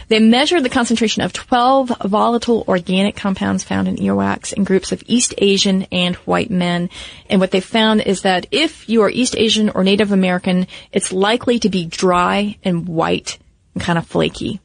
They 0.07 0.19
measured 0.19 0.63
the 0.63 0.69
concentration 0.69 1.21
of 1.21 1.33
12 1.33 1.91
volatile 2.05 2.63
organic 2.67 3.15
compounds 3.15 3.63
found 3.63 3.87
in 3.87 3.97
earwax 3.97 4.53
in 4.53 4.63
groups 4.63 4.91
of 4.91 5.03
East 5.05 5.35
Asian 5.37 5.83
and 5.91 6.15
white 6.17 6.49
men. 6.49 6.89
And 7.29 7.39
what 7.39 7.51
they 7.51 7.59
found 7.59 8.01
is 8.01 8.21
that 8.21 8.47
if 8.51 8.89
you 8.89 9.03
are 9.03 9.09
East 9.09 9.35
Asian 9.37 9.69
or 9.69 9.83
Native 9.83 10.11
American, 10.11 10.67
it's 10.91 11.11
likely 11.11 11.59
to 11.59 11.69
be 11.69 11.85
dry 11.85 12.57
and 12.63 12.87
white 12.87 13.37
and 13.75 13.83
kind 13.83 13.99
of 13.99 14.07
flaky. 14.07 14.61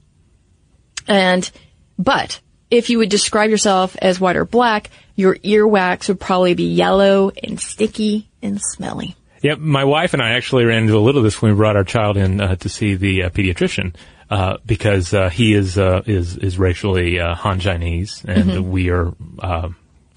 And, 1.09 1.51
but 1.99 2.41
if 2.73 2.89
you 2.89 2.99
would 2.99 3.11
describe 3.11 3.51
yourself 3.51 3.97
as 4.01 4.19
white 4.19 4.35
or 4.35 4.47
black, 4.47 4.91
your 5.15 5.37
earwax 5.37 6.09
would 6.09 6.19
probably 6.19 6.55
be 6.55 6.73
yellow 6.73 7.31
and 7.45 7.61
sticky 7.61 8.29
and 8.41 8.61
smelly. 8.61 9.15
Yep, 9.43 9.59
my 9.59 9.85
wife 9.85 10.15
and 10.15 10.23
I 10.23 10.31
actually 10.31 10.65
ran 10.65 10.85
into 10.85 10.97
a 10.97 11.01
little 11.01 11.19
of 11.19 11.25
this 11.25 11.43
when 11.43 11.53
we 11.53 11.57
brought 11.57 11.77
our 11.77 11.85
child 11.85 12.17
in 12.17 12.41
uh, 12.41 12.57
to 12.57 12.69
see 12.71 12.95
the 12.95 13.25
uh, 13.25 13.31
pediatrician 13.31 13.95
uh, 14.31 14.57
because 14.65 15.13
uh, 15.13 15.29
he 15.29 15.53
is 15.53 15.77
uh, 15.77 16.03
is 16.07 16.39
is 16.39 16.59
racially 16.59 17.21
uh, 17.21 17.35
Han 17.35 17.61
Chinese 17.61 18.25
and 18.27 18.71
we 18.71 18.89
are 18.89 19.13
uh, 19.41 19.69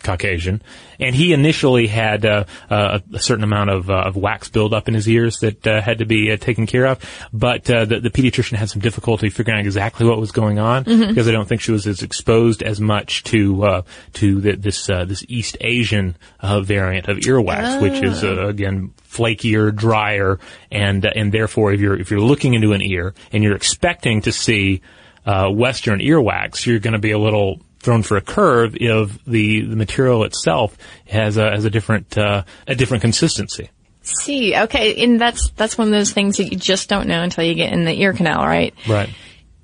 Caucasian, 0.05 0.61
and 0.99 1.15
he 1.15 1.33
initially 1.33 1.87
had 1.87 2.25
uh, 2.25 2.45
uh, 2.69 2.99
a 3.13 3.19
certain 3.19 3.43
amount 3.43 3.71
of, 3.71 3.89
uh, 3.89 4.03
of 4.05 4.15
wax 4.15 4.49
buildup 4.49 4.87
in 4.87 4.93
his 4.93 5.09
ears 5.09 5.39
that 5.39 5.65
uh, 5.67 5.81
had 5.81 5.97
to 5.97 6.05
be 6.05 6.31
uh, 6.31 6.37
taken 6.37 6.65
care 6.67 6.85
of. 6.85 6.99
But 7.33 7.69
uh, 7.69 7.85
the, 7.85 7.99
the 7.99 8.09
pediatrician 8.09 8.55
had 8.57 8.69
some 8.69 8.81
difficulty 8.81 9.29
figuring 9.29 9.59
out 9.59 9.65
exactly 9.65 10.07
what 10.07 10.19
was 10.19 10.31
going 10.31 10.59
on 10.59 10.83
because 10.83 11.27
I 11.27 11.31
don't 11.31 11.47
think 11.47 11.61
she 11.61 11.71
was 11.71 11.87
as 11.87 12.01
exposed 12.01 12.63
as 12.63 12.79
much 12.79 13.23
to 13.25 13.63
uh, 13.63 13.81
to 14.13 14.41
the, 14.41 14.55
this 14.55 14.89
uh, 14.89 15.05
this 15.05 15.25
East 15.27 15.57
Asian 15.61 16.15
uh, 16.39 16.61
variant 16.61 17.07
of 17.07 17.17
earwax, 17.17 17.81
which 17.81 18.03
is 18.03 18.23
uh, 18.23 18.47
again 18.47 18.93
flakier, 19.07 19.75
drier, 19.75 20.39
and 20.71 21.05
uh, 21.05 21.11
and 21.15 21.31
therefore 21.31 21.73
if 21.73 21.79
you're 21.79 21.99
if 21.99 22.11
you're 22.11 22.19
looking 22.19 22.53
into 22.53 22.73
an 22.73 22.81
ear 22.81 23.13
and 23.31 23.43
you're 23.43 23.55
expecting 23.55 24.21
to 24.21 24.31
see 24.31 24.81
uh, 25.25 25.49
Western 25.49 25.99
earwax, 25.99 26.65
you're 26.65 26.79
going 26.79 26.93
to 26.93 26.99
be 26.99 27.11
a 27.11 27.19
little 27.19 27.59
thrown 27.85 28.03
for 28.03 28.17
a 28.17 28.21
curve 28.21 28.75
if 28.75 29.23
the, 29.23 29.61
the 29.61 29.75
material 29.77 30.25
itself 30.25 30.77
has 31.07 31.37
a, 31.37 31.51
has 31.51 31.63
a 31.63 31.69
different, 31.69 32.17
uh, 32.17 32.43
a 32.67 32.75
different 32.75 33.01
consistency. 33.01 33.69
See, 34.01 34.55
okay, 34.55 35.03
and 35.03 35.19
that's 35.19 35.49
that's 35.55 35.79
one 35.79 35.87
of 35.87 35.91
those 35.91 36.11
things 36.11 36.37
that 36.37 36.51
you 36.51 36.57
just 36.57 36.89
don't 36.89 37.07
know 37.07 37.23
until 37.23 37.43
you 37.43 37.55
get 37.55 37.73
in 37.73 37.85
the 37.85 37.93
ear 38.01 38.13
canal, 38.13 38.45
right? 38.45 38.71
Right. 38.87 39.09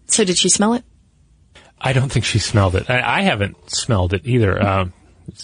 So 0.08 0.24
did 0.24 0.36
she 0.36 0.50
smell 0.50 0.74
it? 0.74 0.84
I 1.80 1.94
don't 1.94 2.12
think 2.12 2.26
she 2.26 2.40
smelled 2.40 2.76
it. 2.76 2.90
I, 2.90 3.20
I 3.20 3.22
haven't 3.22 3.70
smelled 3.70 4.14
it 4.14 4.22
either. 4.26 4.60
Um, 4.60 4.94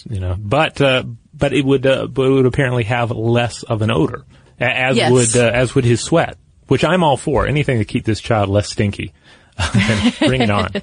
you 0.09 0.19
know, 0.19 0.35
but 0.39 0.81
uh, 0.81 1.03
but 1.31 1.53
it 1.53 1.63
would 1.63 1.85
uh, 1.85 2.07
but 2.07 2.23
it 2.25 2.29
would 2.31 2.47
apparently 2.47 2.85
have 2.85 3.11
less 3.11 3.61
of 3.61 3.83
an 3.83 3.91
odor, 3.91 4.25
as 4.59 4.97
Yes. 4.97 5.11
would 5.11 5.37
uh, 5.37 5.47
as 5.47 5.75
would 5.75 5.85
his 5.85 6.01
sweat, 6.01 6.35
which 6.67 6.83
I'm 6.83 7.03
all 7.03 7.17
for. 7.17 7.45
Anything 7.45 7.77
to 7.77 7.85
keep 7.85 8.03
this 8.03 8.19
child 8.19 8.49
less 8.49 8.69
stinky. 8.71 9.13
Bring 10.19 10.41
it 10.41 10.49
on. 10.49 10.69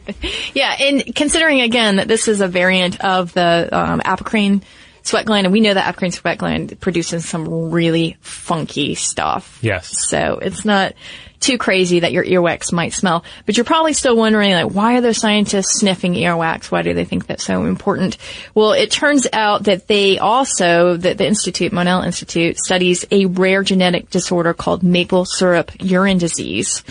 Yeah, 0.55 0.75
and 0.79 1.15
considering 1.15 1.61
again 1.61 1.97
that 1.97 2.09
this 2.09 2.29
is 2.29 2.41
a 2.41 2.49
variant 2.49 3.01
of 3.05 3.33
the 3.33 3.69
um, 3.73 4.01
apocrine 4.01 4.63
sweat 5.03 5.27
gland, 5.27 5.47
and 5.47 5.53
we 5.53 5.61
know 5.61 5.75
that 5.75 5.95
apocrine 5.95 6.13
sweat 6.13 6.39
gland 6.39 6.81
produces 6.81 7.29
some 7.29 7.71
really 7.71 8.17
funky 8.21 8.95
stuff. 8.95 9.59
Yes. 9.63 10.09
So 10.09 10.39
it's 10.41 10.65
not 10.65 10.95
too 11.41 11.59
crazy 11.59 12.01
that 12.01 12.13
your 12.13 12.25
earwax 12.25 12.73
might 12.73 12.95
smell, 12.95 13.25
but 13.45 13.57
you're 13.57 13.65
probably 13.65 13.93
still 13.93 14.17
wondering 14.17 14.53
like, 14.53 14.73
why 14.73 14.97
are 14.97 15.03
those 15.03 15.19
scientists 15.19 15.81
sniffing 15.81 16.15
earwax? 16.15 16.71
Why 16.71 16.83
do 16.83 16.95
they 16.95 17.05
think 17.05 17.27
that's 17.27 17.45
so 17.45 17.67
important? 17.67 18.17
Well, 18.55 18.73
it 18.73 18.91
turns 18.91 19.27
out 19.33 19.65
that 19.65 19.87
they 19.87 20.19
also, 20.19 20.97
that 20.97 21.19
the 21.19 21.27
Institute, 21.27 21.73
Monell 21.73 22.03
Institute, 22.03 22.57
studies 22.59 23.05
a 23.11 23.27
rare 23.27 23.63
genetic 23.63 24.09
disorder 24.09 24.55
called 24.55 24.83
maple 24.83 25.27
syrup 25.27 25.71
urine 25.81 26.19
disease 26.19 26.83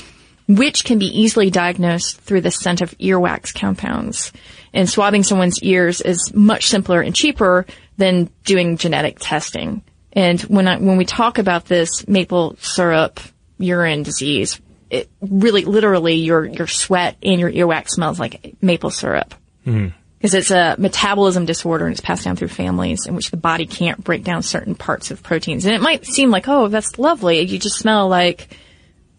which 0.47 0.83
can 0.83 1.00
be 1.00 1.05
easily 1.05 1.50
diagnosed 1.50 2.19
through 2.21 2.41
the 2.41 2.51
scent 2.51 2.81
of 2.81 2.97
earwax 2.97 3.53
compounds. 3.53 4.31
And 4.73 4.89
swabbing 4.89 5.23
someone's 5.23 5.62
ears 5.62 6.01
is 6.01 6.33
much 6.33 6.67
simpler 6.67 7.01
and 7.01 7.15
cheaper 7.15 7.65
than 7.97 8.29
doing 8.43 8.77
genetic 8.77 9.17
testing. 9.19 9.83
And 10.12 10.41
when 10.41 10.67
I, 10.67 10.77
when 10.77 10.97
we 10.97 11.05
talk 11.05 11.38
about 11.38 11.65
this 11.65 12.07
maple 12.07 12.55
syrup 12.59 13.19
urine 13.57 14.03
disease, 14.03 14.59
it 14.89 15.09
really, 15.21 15.65
literally, 15.65 16.15
your 16.15 16.45
your 16.45 16.67
sweat 16.67 17.17
and 17.23 17.39
your 17.39 17.51
earwax 17.51 17.89
smells 17.89 18.19
like 18.19 18.55
maple 18.62 18.91
syrup. 18.91 19.33
Hmm. 19.63 19.88
Because 20.17 20.35
it's 20.35 20.51
a 20.51 20.75
metabolism 20.77 21.45
disorder 21.45 21.85
and 21.85 21.91
it's 21.91 22.00
passed 22.00 22.23
down 22.23 22.38
through 22.38 22.47
families 22.47 23.07
in 23.07 23.15
which 23.15 23.29
the 23.29 23.38
body 23.38 23.65
can't 23.65 24.01
break 24.01 24.23
down 24.23 24.41
certain 24.41 24.73
parts 24.73 25.12
of 25.12 25.21
proteins. 25.21 25.65
And 25.65 25.75
it 25.75 25.81
might 25.81 26.05
seem 26.05 26.29
like, 26.29 26.47
oh, 26.47 26.69
that's 26.69 26.97
lovely. 26.97 27.41
You 27.41 27.59
just 27.59 27.77
smell 27.77 28.07
like 28.07 28.47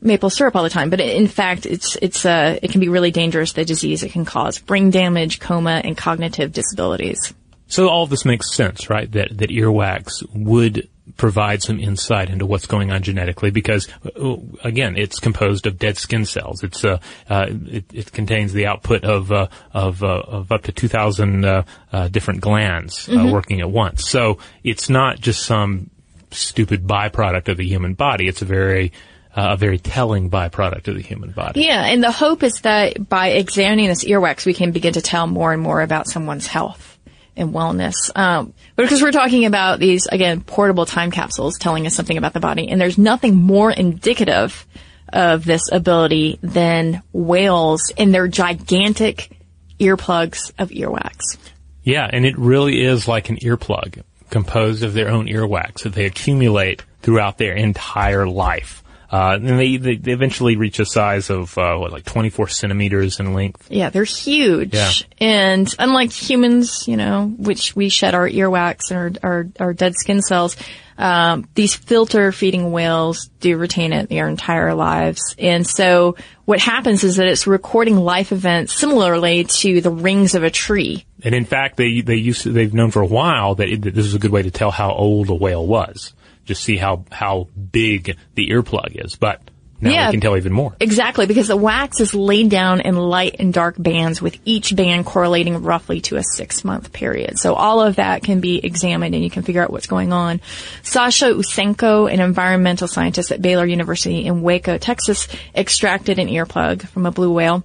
maple 0.05 0.31
syrup 0.31 0.55
all 0.55 0.63
the 0.63 0.71
time, 0.71 0.91
but 0.91 1.01
in 1.01 1.27
fact, 1.27 1.67
it's 1.67 1.97
it's 1.97 2.25
uh, 2.25 2.59
it 2.63 2.71
can 2.71 2.81
be 2.81 2.89
really 2.89 3.11
dangerous. 3.11 3.53
The 3.53 3.65
disease 3.65 4.03
it 4.03 4.13
can 4.13 4.25
cause 4.25 4.59
brain 4.59 4.91
damage, 4.91 5.41
coma, 5.41 5.81
and 5.83 5.97
cognitive 5.97 6.53
disabilities. 6.53 7.35
So 7.67 7.89
all 7.89 8.05
of 8.05 8.11
this 8.11 8.25
makes 8.25 8.55
sense, 8.55 8.91
right? 8.91 9.11
That 9.11 9.37
that 9.39 9.51
earwax 9.51 10.23
would 10.35 10.89
provide 11.17 11.63
some 11.63 11.79
insight 11.79 12.31
into 12.31 12.47
what's 12.47 12.67
going 12.67 12.91
on 12.91 13.03
genetically 13.03 13.51
because 13.51 13.89
uh, 14.17 14.37
again 14.63 14.97
it's 14.97 15.21
composed 15.21 15.67
of 15.67 15.79
dead 15.79 15.99
skin 15.99 16.25
cells 16.25 16.63
it's 16.65 16.83
uh, 16.83 16.99
uh 17.29 17.47
it, 17.67 17.85
it 17.93 18.13
contains 18.13 18.53
the 18.53 18.67
output 18.67 19.05
of 19.05 19.31
uh, 19.31 19.47
of 19.73 20.03
uh, 20.03 20.07
of 20.07 20.51
up 20.51 20.63
to 20.63 20.73
2000 20.73 21.45
uh, 21.45 21.63
uh, 21.93 22.09
different 22.09 22.41
glands 22.41 23.09
uh, 23.11 23.29
working 23.31 23.61
at 23.61 23.71
once 23.71 24.09
so 24.09 24.39
it's 24.65 24.89
not 24.89 25.21
just 25.21 25.45
some 25.45 25.91
stupid 26.31 26.85
byproduct 26.87 27.49
of 27.49 27.59
the 27.59 27.67
human 27.67 27.93
body 27.95 28.27
it's 28.27 28.43
a 28.43 28.47
very 28.47 28.91
a 29.35 29.57
very 29.57 29.79
telling 29.79 30.31
byproduct 30.31 30.89
of 30.89 30.95
the 30.95 31.03
human 31.03 31.31
body 31.31 31.65
Yeah, 31.65 31.85
and 31.85 32.03
the 32.03 32.13
hope 32.13 32.43
is 32.43 32.61
that 32.63 33.09
by 33.09 33.29
examining 33.29 33.89
this 33.89 34.05
earwax, 34.05 34.47
we 34.47 34.55
can 34.55 34.73
begin 34.73 34.95
to 34.95 35.03
tell 35.03 35.27
more 35.27 35.53
and 35.53 35.63
more 35.63 35.83
about 35.83 36.09
someone's 36.09 36.47
health 36.47 36.99
and 37.37 37.53
wellness. 37.53 37.95
Um, 38.15 38.55
but 38.77 38.85
because 38.85 39.03
we're 39.03 39.13
talking 39.13 39.45
about 39.45 39.81
these 39.81 40.07
again 40.07 40.41
portable 40.41 40.87
time 40.87 41.11
capsules 41.11 41.59
telling 41.59 41.87
us 41.87 41.95
something 41.95 42.17
about 42.17 42.33
the 42.33 42.41
body, 42.41 42.69
and 42.69 42.81
there's 42.81 42.99
nothing 42.99 43.35
more 43.35 43.71
indicative 43.71 44.67
of 45.13 45.45
this 45.45 45.71
ability 45.71 46.39
than 46.43 47.03
whales 47.13 47.93
and 47.97 48.15
their 48.15 48.29
gigantic 48.29 49.31
earplugs 49.79 50.53
of 50.59 50.71
earwax. 50.71 51.37
Yeah, 51.83 52.09
and 52.11 52.25
it 52.25 52.39
really 52.39 52.83
is 52.83 53.07
like 53.07 53.29
an 53.29 53.37
earplug 53.37 54.03
composed 54.31 54.83
of 54.83 54.95
their 54.95 55.09
own 55.09 55.27
earwax 55.27 55.83
that 55.83 55.93
they 55.93 56.07
accumulate 56.07 56.83
throughout 57.03 57.39
their 57.39 57.55
entire 57.55 58.27
life. 58.27 58.83
Uh, 59.11 59.39
and 59.41 59.59
they, 59.59 59.77
they 59.77 60.13
eventually 60.13 60.57
reach 60.57 60.79
a 60.79 60.87
size 60.87 61.31
of 61.31 61.57
uh, 61.59 61.77
what, 61.77 61.93
like 61.93 62.05
24 62.05 62.49
centimeters 62.49 63.21
in 63.21 63.35
length. 63.35 63.71
Yeah, 63.71 63.91
they're 63.91 64.05
huge. 64.05 64.75
Yeah. 64.75 64.91
And 65.19 65.73
unlike 65.79 66.11
humans, 66.11 66.89
you 66.89 66.97
know, 66.97 67.33
which 67.37 67.77
we 67.77 67.89
shed 67.89 68.15
our 68.15 68.29
earwax 68.29 68.91
and 68.91 69.19
our, 69.23 69.31
our, 69.31 69.47
our 69.61 69.73
dead 69.73 69.95
skin 69.95 70.23
cells, 70.23 70.57
um, 70.97 71.49
these 71.55 71.75
filter 71.75 72.31
feeding 72.33 72.71
whales 72.71 73.29
do 73.41 73.57
retain 73.57 73.93
it 73.93 74.09
their 74.09 74.29
entire 74.29 74.75
lives. 74.75 75.35
And 75.39 75.67
so 75.67 76.17
what 76.45 76.61
happens 76.61 77.05
is 77.05 77.17
that 77.17 77.27
it's 77.27 77.47
recording 77.47 77.97
life 77.97 78.33
events 78.33 78.75
similarly 78.75 79.45
to 79.45 79.81
the 79.81 79.91
rings 79.91 80.35
of 80.35 80.45
a 80.45 80.51
tree. 80.51 81.05
And 81.23 81.35
in 81.35 81.45
fact, 81.45 81.77
they 81.77 82.01
they 82.01 82.17
used 82.17 82.43
to, 82.43 82.53
they've 82.53 82.73
known 82.73 82.91
for 82.91 83.03
a 83.03 83.07
while 83.07 83.57
that, 83.57 83.69
it, 83.69 83.83
that 83.83 83.95
this 83.95 84.07
is 84.07 84.15
a 84.15 84.19
good 84.19 84.31
way 84.31 84.43
to 84.43 84.51
tell 84.51 84.71
how 84.71 84.93
old 84.93 85.31
a 85.31 85.35
whale 85.35 85.67
was. 85.67 86.13
Just 86.45 86.63
see 86.63 86.77
how 86.77 87.05
how 87.11 87.49
big 87.73 88.17
the 88.35 88.51
earplug 88.51 89.05
is. 89.05 89.17
But 89.17 89.41
now 89.81 89.91
Yeah. 89.91 90.07
we 90.09 90.13
can 90.13 90.21
tell 90.21 90.37
even 90.37 90.53
more. 90.53 90.75
Exactly, 90.81 91.27
because 91.27 91.49
the 91.49 91.57
wax 91.57 92.01
is 92.01 92.15
laid 92.15 92.49
down 92.49 92.81
in 92.81 92.97
light 92.97 93.37
and 93.39 93.53
dark 93.53 93.75
bands 93.79 94.23
with 94.23 94.39
each 94.45 94.75
band 94.75 95.05
correlating 95.05 95.63
roughly 95.63 96.01
to 96.03 96.17
a 96.17 96.23
six 96.23 96.65
month 96.65 96.93
period. 96.93 97.39
So 97.39 97.55
all 97.55 97.83
of 97.83 97.97
that 97.97 98.23
can 98.23 98.41
be 98.41 98.65
examined 98.65 99.15
and 99.15 99.23
you 99.25 99.31
can 99.31 99.43
figure 99.43 99.63
out 99.63 99.71
what's 99.71 99.87
going 99.87 100.13
on. 100.13 100.41
Sasha 100.83 101.27
Usenko, 101.27 102.11
an 102.11 102.21
environmental 102.21 102.89
scientist 102.89 103.31
at 103.33 103.43
Baylor 103.43 103.67
University 103.67 104.25
in 104.25 104.43
Waco, 104.43 104.79
Texas, 104.79 105.29
extracted 105.55 106.19
an 106.19 106.29
earplug 106.29 106.83
from 106.89 107.05
a 107.07 107.11
blue 107.11 107.33
whale. 107.33 107.65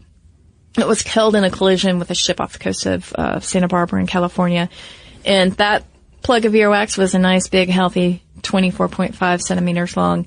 It 0.78 0.88
was 0.88 1.02
killed 1.02 1.36
in 1.36 1.44
a 1.44 1.50
collision 1.50 2.00
with 2.00 2.12
a 2.12 2.16
ship 2.16 2.40
off 2.40 2.54
the 2.54 2.60
coast 2.60 2.86
of 2.86 3.14
uh, 3.14 3.40
Santa 3.40 3.68
Barbara 3.68 4.00
in 4.02 4.08
California. 4.08 4.70
And 5.26 5.54
that 5.54 5.84
plug 6.22 6.46
of 6.46 6.54
earwax 6.54 6.98
was 6.98 7.16
a 7.16 7.20
nice, 7.20 7.48
big, 7.48 7.70
healthy 7.70 8.24
24.5 8.42 9.42
centimeters 9.42 9.98
long. 9.98 10.26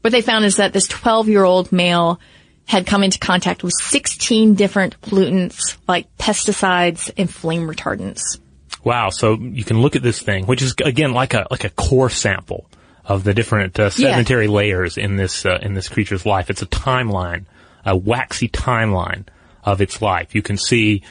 What 0.00 0.10
they 0.10 0.22
found 0.22 0.44
is 0.44 0.56
that 0.56 0.72
this 0.72 0.88
12 0.88 1.28
year 1.28 1.44
old 1.44 1.70
male 1.72 2.20
had 2.66 2.86
come 2.86 3.02
into 3.02 3.18
contact 3.18 3.62
with 3.62 3.74
16 3.80 4.54
different 4.54 5.00
pollutants 5.00 5.76
like 5.86 6.06
pesticides 6.16 7.10
and 7.16 7.32
flame 7.32 7.68
retardants. 7.68 8.38
Wow. 8.84 9.10
So 9.10 9.34
you 9.34 9.64
can 9.64 9.80
look 9.80 9.96
at 9.96 10.02
this 10.02 10.20
thing, 10.20 10.46
which 10.46 10.62
is 10.62 10.74
again 10.84 11.12
like 11.12 11.34
a 11.34 11.46
like 11.50 11.64
a 11.64 11.70
core 11.70 12.10
sample 12.10 12.66
of 13.04 13.24
the 13.24 13.34
different 13.34 13.78
uh, 13.78 13.90
sedimentary 13.90 14.48
layers 14.48 14.96
in 14.96 15.16
this 15.16 15.46
uh, 15.46 15.58
in 15.62 15.74
this 15.74 15.88
creature's 15.88 16.26
life. 16.26 16.50
It's 16.50 16.62
a 16.62 16.66
timeline, 16.66 17.44
a 17.84 17.96
waxy 17.96 18.48
timeline 18.48 19.26
of 19.64 19.80
its 19.80 20.02
life. 20.02 20.34
You 20.34 20.42
can 20.42 20.56
see 20.56 21.02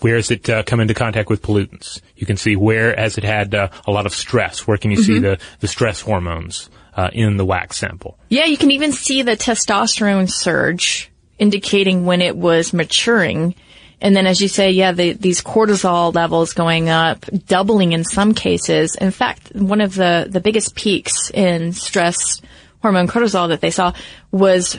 where 0.00 0.16
has 0.16 0.30
it 0.30 0.48
uh, 0.48 0.62
come 0.62 0.80
into 0.80 0.94
contact 0.94 1.28
with 1.28 1.42
pollutants. 1.42 2.00
You 2.16 2.26
can 2.26 2.36
see 2.36 2.56
where 2.56 2.94
has 2.96 3.18
it 3.18 3.24
had 3.24 3.54
uh, 3.54 3.68
a 3.86 3.90
lot 3.90 4.06
of 4.06 4.12
stress. 4.12 4.66
Where 4.66 4.78
can 4.78 4.90
you 4.90 5.02
see 5.02 5.18
the 5.18 5.38
the 5.60 5.68
stress 5.68 6.00
hormones 6.00 6.70
uh, 6.94 7.10
in 7.12 7.36
the 7.36 7.44
wax 7.44 7.78
sample? 7.78 8.18
Yeah, 8.28 8.44
you 8.44 8.56
can 8.56 8.70
even 8.70 8.92
see 8.92 9.22
the 9.22 9.36
testosterone 9.36 10.30
surge 10.30 11.10
indicating 11.38 12.04
when 12.04 12.20
it 12.20 12.36
was 12.36 12.72
maturing. 12.72 13.54
And 14.00 14.14
then 14.14 14.26
as 14.26 14.40
you 14.40 14.48
say, 14.48 14.70
yeah, 14.70 14.92
the, 14.92 15.12
these 15.12 15.42
cortisol 15.42 16.14
levels 16.14 16.52
going 16.52 16.88
up, 16.88 17.24
doubling 17.46 17.92
in 17.92 18.04
some 18.04 18.32
cases. 18.32 18.94
In 18.94 19.10
fact, 19.10 19.54
one 19.54 19.80
of 19.80 19.94
the, 19.94 20.26
the 20.28 20.40
biggest 20.40 20.76
peaks 20.76 21.30
in 21.30 21.72
stress 21.72 22.40
hormone 22.80 23.08
cortisol 23.08 23.48
that 23.48 23.60
they 23.60 23.72
saw 23.72 23.92
was 24.30 24.78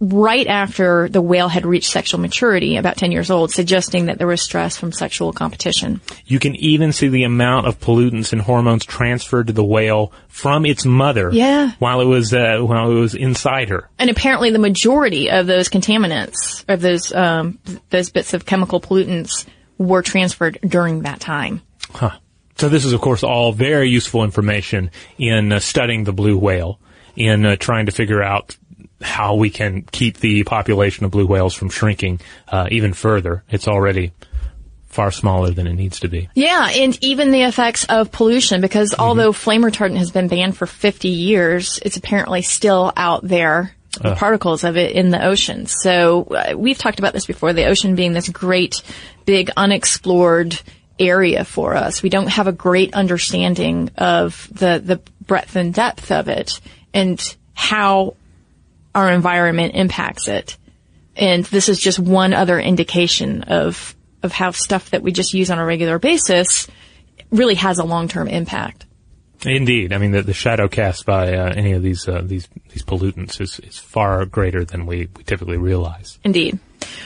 right 0.00 0.46
after 0.46 1.08
the 1.08 1.22
whale 1.22 1.48
had 1.48 1.64
reached 1.64 1.90
sexual 1.90 2.20
maturity, 2.20 2.76
about 2.76 2.96
10 2.96 3.12
years 3.12 3.30
old, 3.30 3.50
suggesting 3.50 4.06
that 4.06 4.18
there 4.18 4.26
was 4.26 4.42
stress 4.42 4.76
from 4.76 4.92
sexual 4.92 5.32
competition. 5.32 6.00
You 6.26 6.38
can 6.38 6.54
even 6.56 6.92
see 6.92 7.08
the 7.08 7.24
amount 7.24 7.66
of 7.66 7.80
pollutants 7.80 8.32
and 8.32 8.42
hormones 8.42 8.84
transferred 8.84 9.46
to 9.46 9.52
the 9.52 9.64
whale 9.64 10.12
from 10.28 10.66
its 10.66 10.84
mother. 10.84 11.30
Yeah. 11.32 11.72
While 11.78 12.00
it 12.00 12.06
was 12.06 12.34
uh, 12.34 12.58
while 12.60 12.90
it 12.90 12.94
was 12.94 13.14
inside 13.14 13.70
her. 13.70 13.88
And 13.98 14.10
apparently 14.10 14.50
the 14.50 14.58
majority 14.58 15.30
of 15.30 15.46
those 15.46 15.68
contaminants, 15.68 16.64
of 16.68 16.80
those, 16.80 17.12
um, 17.12 17.58
those 17.90 18.10
bits 18.10 18.34
of 18.34 18.44
chemical 18.44 18.80
pollutants 18.80 19.46
were 19.78 20.02
transferred 20.02 20.58
during 20.66 21.02
that 21.02 21.20
time. 21.20 21.62
Huh. 21.90 22.18
So 22.56 22.68
this 22.68 22.84
is, 22.84 22.92
of 22.92 23.00
course, 23.02 23.22
all 23.22 23.52
very 23.52 23.90
useful 23.90 24.24
information 24.24 24.90
in 25.18 25.52
uh, 25.52 25.58
studying 25.58 26.04
the 26.04 26.12
blue 26.12 26.38
whale, 26.38 26.80
in 27.14 27.44
uh, 27.44 27.56
trying 27.56 27.86
to 27.86 27.92
figure 27.92 28.22
out 28.22 28.56
how 29.00 29.34
we 29.34 29.50
can 29.50 29.82
keep 29.82 30.18
the 30.18 30.44
population 30.44 31.04
of 31.04 31.10
blue 31.10 31.26
whales 31.26 31.54
from 31.54 31.68
shrinking 31.68 32.20
uh, 32.48 32.68
even 32.70 32.92
further. 32.94 33.44
It's 33.50 33.68
already 33.68 34.12
far 34.86 35.10
smaller 35.10 35.50
than 35.50 35.66
it 35.66 35.74
needs 35.74 36.00
to 36.00 36.08
be. 36.08 36.28
Yeah, 36.34 36.70
and 36.70 36.98
even 37.04 37.30
the 37.30 37.42
effects 37.42 37.84
of 37.84 38.10
pollution, 38.10 38.62
because 38.62 38.94
although 38.98 39.32
flame 39.32 39.62
retardant 39.62 39.98
has 39.98 40.10
been 40.10 40.28
banned 40.28 40.56
for 40.56 40.66
50 40.66 41.08
years, 41.08 41.78
it's 41.82 41.98
apparently 41.98 42.40
still 42.40 42.92
out 42.96 43.22
there 43.22 43.76
the 44.00 44.14
particles 44.14 44.64
of 44.64 44.76
it 44.76 44.92
in 44.92 45.10
the 45.10 45.24
ocean. 45.24 45.66
So 45.66 46.24
uh, 46.24 46.54
we've 46.56 46.78
talked 46.78 46.98
about 46.98 47.12
this 47.12 47.26
before, 47.26 47.52
the 47.52 47.66
ocean 47.66 47.94
being 47.94 48.12
this 48.12 48.28
great, 48.28 48.82
big, 49.24 49.50
unexplored 49.56 50.60
area 50.98 51.44
for 51.44 51.74
us. 51.74 52.02
We 52.02 52.08
don't 52.08 52.28
have 52.28 52.46
a 52.46 52.52
great 52.52 52.94
understanding 52.94 53.90
of 53.96 54.48
the, 54.52 54.80
the 54.84 55.00
breadth 55.26 55.56
and 55.56 55.72
depth 55.72 56.10
of 56.10 56.28
it 56.28 56.60
and 56.92 57.36
how 57.54 58.16
our 58.96 59.12
environment 59.12 59.74
impacts 59.74 60.26
it. 60.26 60.56
And 61.14 61.44
this 61.44 61.68
is 61.68 61.78
just 61.78 61.98
one 61.98 62.32
other 62.32 62.58
indication 62.58 63.42
of, 63.44 63.94
of 64.22 64.32
how 64.32 64.50
stuff 64.50 64.90
that 64.90 65.02
we 65.02 65.12
just 65.12 65.34
use 65.34 65.50
on 65.50 65.58
a 65.58 65.64
regular 65.64 65.98
basis 65.98 66.66
really 67.30 67.54
has 67.56 67.78
a 67.78 67.84
long-term 67.84 68.26
impact. 68.28 68.86
Indeed, 69.44 69.92
I 69.92 69.98
mean 69.98 70.12
the, 70.12 70.22
the 70.22 70.32
shadow 70.32 70.66
cast 70.66 71.04
by 71.04 71.34
uh, 71.34 71.52
any 71.54 71.72
of 71.72 71.82
these 71.82 72.08
uh, 72.08 72.22
these 72.24 72.48
these 72.70 72.82
pollutants 72.82 73.38
is, 73.38 73.60
is 73.60 73.78
far 73.78 74.24
greater 74.24 74.64
than 74.64 74.86
we, 74.86 75.08
we 75.14 75.24
typically 75.24 75.58
realize. 75.58 76.18
Indeed. 76.24 76.58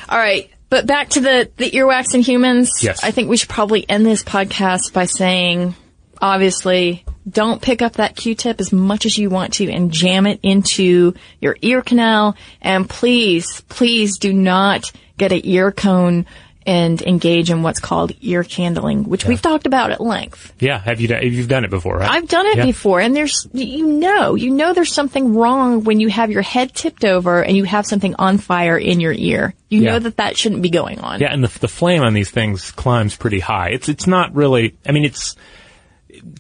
All 0.09 0.17
right, 0.19 0.49
but 0.71 0.87
back 0.87 1.11
to 1.11 1.21
the 1.21 1.51
the 1.57 1.71
earwax 1.73 2.15
in 2.15 2.23
humans. 2.23 2.71
Yes. 2.83 3.03
I 3.03 3.11
think 3.11 3.29
we 3.29 3.37
should 3.37 3.49
probably 3.49 3.85
end 3.89 4.07
this 4.07 4.23
podcast 4.23 4.93
by 4.93 5.07
saying, 5.07 5.75
obviously, 6.23 7.05
don't 7.31 7.63
pick 7.63 7.83
up 7.83 7.95
that 7.95 8.17
Q-tip 8.17 8.61
as 8.61 8.73
much 8.73 9.07
as 9.07 9.17
you 9.17 9.31
want 9.31 9.55
to 9.55 9.71
and 9.71 9.91
jam 9.93 10.27
it 10.27 10.41
into 10.43 11.15
your 11.41 11.57
ear 11.63 11.83
canal. 11.83 12.37
And 12.61 12.89
please, 12.89 13.61
please 13.69 14.19
do 14.19 14.33
not 14.33 14.91
get 15.19 15.33
an 15.33 15.41
ear 15.45 15.71
cone 15.73 16.27
and 16.67 17.01
engage 17.03 17.51
in 17.51 17.63
what's 17.63 17.81
called 17.81 18.13
ear 18.21 18.45
candling, 18.45 19.05
which 19.05 19.25
we've 19.25 19.41
talked 19.41 19.67
about 19.67 19.91
at 19.93 20.01
length. 20.01 20.53
Yeah, 20.61 20.79
have 20.79 21.01
you 21.01 21.09
done, 21.09 21.23
you've 21.23 21.49
done 21.49 21.65
it 21.65 21.71
before, 21.71 21.97
right? 21.97 22.09
I've 22.11 22.29
done 22.29 22.47
it 22.47 22.59
Yeah. 22.59 22.67
before 22.67 23.01
and 23.01 23.17
there's, 23.17 23.49
you 23.55 23.87
know, 23.87 24.35
you 24.35 24.51
know 24.51 24.75
there's 24.75 24.93
something 24.93 25.35
wrong 25.35 25.85
when 25.85 26.01
you 26.01 26.09
have 26.09 26.31
your 26.31 26.43
head 26.43 26.75
tipped 26.75 27.05
over 27.05 27.43
and 27.43 27.57
you 27.57 27.65
have 27.65 27.87
something 27.87 28.15
on 28.19 28.37
fire 28.39 28.77
in 28.77 29.01
your 29.01 29.13
ear. 29.15 29.55
You 29.71 29.81
Yeah. 29.83 29.93
know 29.93 29.99
that 30.01 30.19
that 30.19 30.37
shouldn't 30.37 30.61
be 30.63 30.69
going 30.71 31.01
on. 31.01 31.21
Yeah, 31.21 31.33
and 31.33 31.43
the 31.43 31.59
the 31.61 31.67
flame 31.69 32.03
on 32.03 32.13
these 32.13 32.31
things 32.31 32.71
climbs 32.73 33.17
pretty 33.17 33.41
high. 33.41 33.71
It's 33.71 33.89
it's 33.89 34.07
not 34.07 34.35
really. 34.35 34.75
I 34.87 34.93
mean, 34.93 35.05
it's 35.05 35.37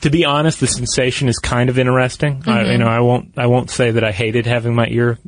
to 0.00 0.10
be 0.10 0.24
honest, 0.24 0.60
the 0.60 0.66
sensation 0.66 1.28
is 1.28 1.38
kind 1.38 1.70
of 1.70 1.78
interesting. 1.78 2.42
Mm-hmm. 2.42 2.70
you 2.72 2.78
know, 2.78 2.86
I 2.86 3.00
won't 3.00 3.38
I 3.38 3.46
won't 3.46 3.70
say 3.70 3.92
that 3.92 4.04
I 4.04 4.12
hated 4.12 4.46
having 4.46 4.74
my 4.74 4.86
ear 4.88 5.18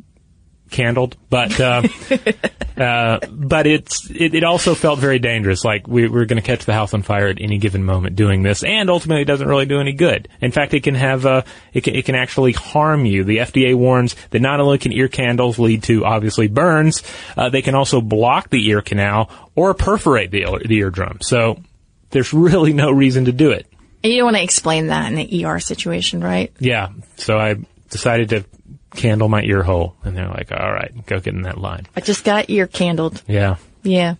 candled, 0.73 1.15
but 1.29 1.57
uh, 1.59 1.83
uh, 2.77 3.19
but 3.31 3.65
it's 3.65 4.09
it, 4.09 4.35
it 4.35 4.43
also 4.43 4.75
felt 4.75 4.99
very 4.99 5.19
dangerous. 5.19 5.63
Like 5.63 5.87
we 5.87 6.09
we're 6.09 6.25
going 6.25 6.41
to 6.41 6.45
catch 6.45 6.65
the 6.65 6.73
house 6.73 6.93
on 6.93 7.03
fire 7.03 7.27
at 7.27 7.39
any 7.39 7.57
given 7.59 7.85
moment 7.85 8.17
doing 8.17 8.43
this, 8.43 8.63
and 8.63 8.89
ultimately 8.89 9.21
it 9.21 9.25
doesn't 9.25 9.47
really 9.47 9.65
do 9.65 9.79
any 9.79 9.93
good. 9.93 10.27
In 10.41 10.51
fact, 10.51 10.73
it 10.73 10.83
can 10.83 10.95
have 10.95 11.25
uh, 11.25 11.43
it 11.71 11.81
can 11.81 11.95
it 11.95 12.03
can 12.03 12.15
actually 12.15 12.51
harm 12.51 13.05
you. 13.05 13.23
The 13.23 13.37
FDA 13.37 13.75
warns 13.75 14.15
that 14.31 14.41
not 14.41 14.59
only 14.59 14.77
can 14.77 14.91
ear 14.91 15.07
candles 15.07 15.57
lead 15.57 15.83
to 15.83 16.03
obviously 16.03 16.47
burns, 16.47 17.03
uh, 17.37 17.49
they 17.49 17.61
can 17.61 17.75
also 17.75 18.01
block 18.01 18.49
the 18.49 18.67
ear 18.67 18.81
canal 18.81 19.29
or 19.55 19.73
perforate 19.73 20.31
the 20.31 20.45
the 20.65 20.77
eardrum. 20.77 21.19
So 21.21 21.61
there's 22.09 22.33
really 22.33 22.73
no 22.73 22.91
reason 22.91 23.25
to 23.25 23.31
do 23.31 23.51
it. 23.51 23.67
You 24.03 24.17
don't 24.17 24.25
want 24.25 24.37
to 24.37 24.43
explain 24.43 24.87
that 24.87 25.11
in 25.11 25.15
the 25.15 25.45
ER 25.45 25.59
situation, 25.59 26.21
right? 26.21 26.51
Yeah. 26.59 26.89
So 27.17 27.37
I 27.37 27.55
decided 27.89 28.29
to 28.29 28.45
candle 28.95 29.29
my 29.29 29.41
ear 29.41 29.63
hole, 29.63 29.95
and 30.03 30.15
they're 30.15 30.27
like, 30.27 30.51
"All 30.51 30.71
right, 30.71 30.91
go 31.05 31.19
get 31.19 31.33
in 31.33 31.43
that 31.43 31.57
line." 31.57 31.87
I 31.95 32.01
just 32.01 32.23
got 32.23 32.49
ear 32.49 32.67
candled. 32.67 33.21
Yeah. 33.27 33.55
Yeah. 33.83 34.15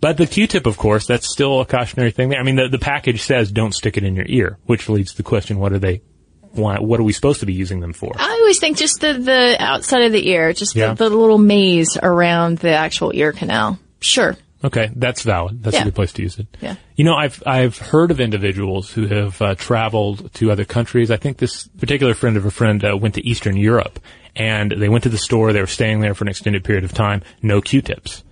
But 0.00 0.16
the 0.16 0.26
Q-tip, 0.26 0.66
of 0.66 0.76
course, 0.76 1.06
that's 1.06 1.28
still 1.30 1.60
a 1.60 1.66
cautionary 1.66 2.12
thing. 2.12 2.32
I 2.34 2.42
mean, 2.44 2.54
the, 2.56 2.68
the 2.68 2.78
package 2.78 3.22
says 3.22 3.50
don't 3.50 3.74
stick 3.74 3.96
it 3.96 4.04
in 4.04 4.14
your 4.14 4.26
ear, 4.28 4.56
which 4.66 4.88
leads 4.88 5.10
to 5.10 5.16
the 5.16 5.22
question, 5.24 5.58
what 5.58 5.72
are 5.72 5.80
they, 5.80 6.02
why, 6.52 6.78
what 6.78 7.00
are 7.00 7.02
we 7.02 7.12
supposed 7.12 7.40
to 7.40 7.46
be 7.46 7.52
using 7.52 7.80
them 7.80 7.92
for? 7.92 8.12
I 8.16 8.30
always 8.40 8.60
think 8.60 8.76
just 8.76 9.00
the, 9.00 9.14
the 9.14 9.56
outside 9.58 10.02
of 10.02 10.12
the 10.12 10.28
ear, 10.28 10.52
just 10.52 10.76
Yeah. 10.76 10.94
the, 10.94 11.08
the 11.08 11.16
little 11.16 11.38
maze 11.38 11.98
around 12.00 12.58
the 12.58 12.70
actual 12.70 13.10
ear 13.12 13.32
canal. 13.32 13.76
Sure. 13.98 14.36
Okay, 14.64 14.90
that's 14.96 15.22
valid. 15.22 15.62
That's 15.62 15.74
Yeah. 15.74 15.82
a 15.82 15.84
good 15.84 15.94
place 15.94 16.12
to 16.14 16.22
use 16.22 16.38
it. 16.38 16.48
Yeah. 16.60 16.74
You 16.96 17.04
know, 17.04 17.14
I've 17.14 17.40
I've 17.46 17.78
heard 17.78 18.10
of 18.10 18.18
individuals 18.20 18.90
who 18.90 19.06
have 19.06 19.40
uh, 19.40 19.54
traveled 19.54 20.32
to 20.34 20.50
other 20.50 20.64
countries. 20.64 21.10
I 21.12 21.16
think 21.16 21.36
this 21.38 21.68
particular 21.78 22.12
friend 22.14 22.36
of 22.36 22.44
a 22.44 22.50
friend 22.50 22.84
uh, 22.84 22.96
went 22.96 23.14
to 23.14 23.24
Eastern 23.24 23.56
Europe, 23.56 24.00
and 24.34 24.72
they 24.72 24.88
went 24.88 25.04
to 25.04 25.10
the 25.10 25.18
store. 25.18 25.52
They 25.52 25.60
were 25.60 25.66
staying 25.68 26.00
there 26.00 26.14
for 26.14 26.24
an 26.24 26.28
extended 26.28 26.64
period 26.64 26.82
of 26.84 26.92
time. 26.92 27.22
No 27.40 27.60
Q-tips. 27.60 28.24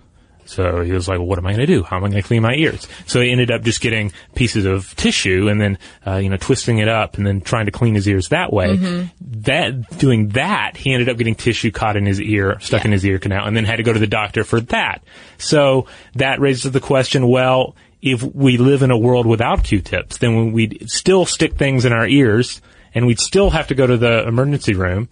So 0.47 0.81
he 0.81 0.91
was 0.91 1.07
like, 1.07 1.19
well, 1.19 1.27
what 1.27 1.37
am 1.37 1.45
I 1.45 1.51
going 1.51 1.65
to 1.67 1.73
do? 1.73 1.83
How 1.83 1.97
am 1.97 2.03
I 2.05 2.09
going 2.09 2.21
to 2.21 2.27
clean 2.27 2.41
my 2.41 2.55
ears? 2.55 2.87
So 3.05 3.21
he 3.21 3.31
ended 3.31 3.51
up 3.51 3.61
just 3.61 3.81
getting 3.81 4.11
pieces 4.35 4.65
of 4.65 4.95
tissue 4.95 5.49
and 5.49 5.59
then, 5.59 5.77
uh, 6.05 6.15
you 6.15 6.29
know, 6.29 6.37
twisting 6.37 6.79
it 6.79 6.87
up 6.87 7.17
and 7.17 7.27
then 7.27 7.41
trying 7.41 7.65
to 7.65 7.71
clean 7.71 7.95
his 7.95 8.07
ears 8.07 8.29
that 8.29 8.51
way. 8.53 8.75
That, 9.21 9.97
doing 9.97 10.29
that, 10.29 10.77
he 10.77 10.93
ended 10.93 11.09
up 11.09 11.17
getting 11.17 11.35
tissue 11.35 11.71
caught 11.71 11.97
in 11.97 12.05
his 12.05 12.21
ear, 12.21 12.59
stuck 12.59 12.85
in 12.85 12.91
his 12.91 13.05
ear 13.05 13.19
canal, 13.19 13.45
and 13.45 13.55
then 13.55 13.65
had 13.65 13.77
to 13.77 13.83
go 13.83 13.93
to 13.93 13.99
the 13.99 14.07
doctor 14.07 14.43
for 14.43 14.61
that. 14.61 15.03
So 15.37 15.87
that 16.15 16.39
raises 16.39 16.71
the 16.71 16.79
question, 16.79 17.27
well, 17.27 17.75
if 18.01 18.23
we 18.23 18.57
live 18.57 18.83
in 18.83 18.91
a 18.91 18.97
world 18.97 19.25
without 19.25 19.63
Q-tips, 19.63 20.19
then 20.19 20.51
we'd 20.51 20.89
still 20.89 21.25
stick 21.25 21.55
things 21.55 21.83
in 21.83 21.93
our 21.93 22.07
ears 22.07 22.61
and 22.93 23.05
we'd 23.05 23.19
still 23.19 23.49
have 23.49 23.67
to 23.67 23.75
go 23.75 23.85
to 23.85 23.97
the 23.97 24.27
emergency 24.27 24.73
room. 24.73 25.09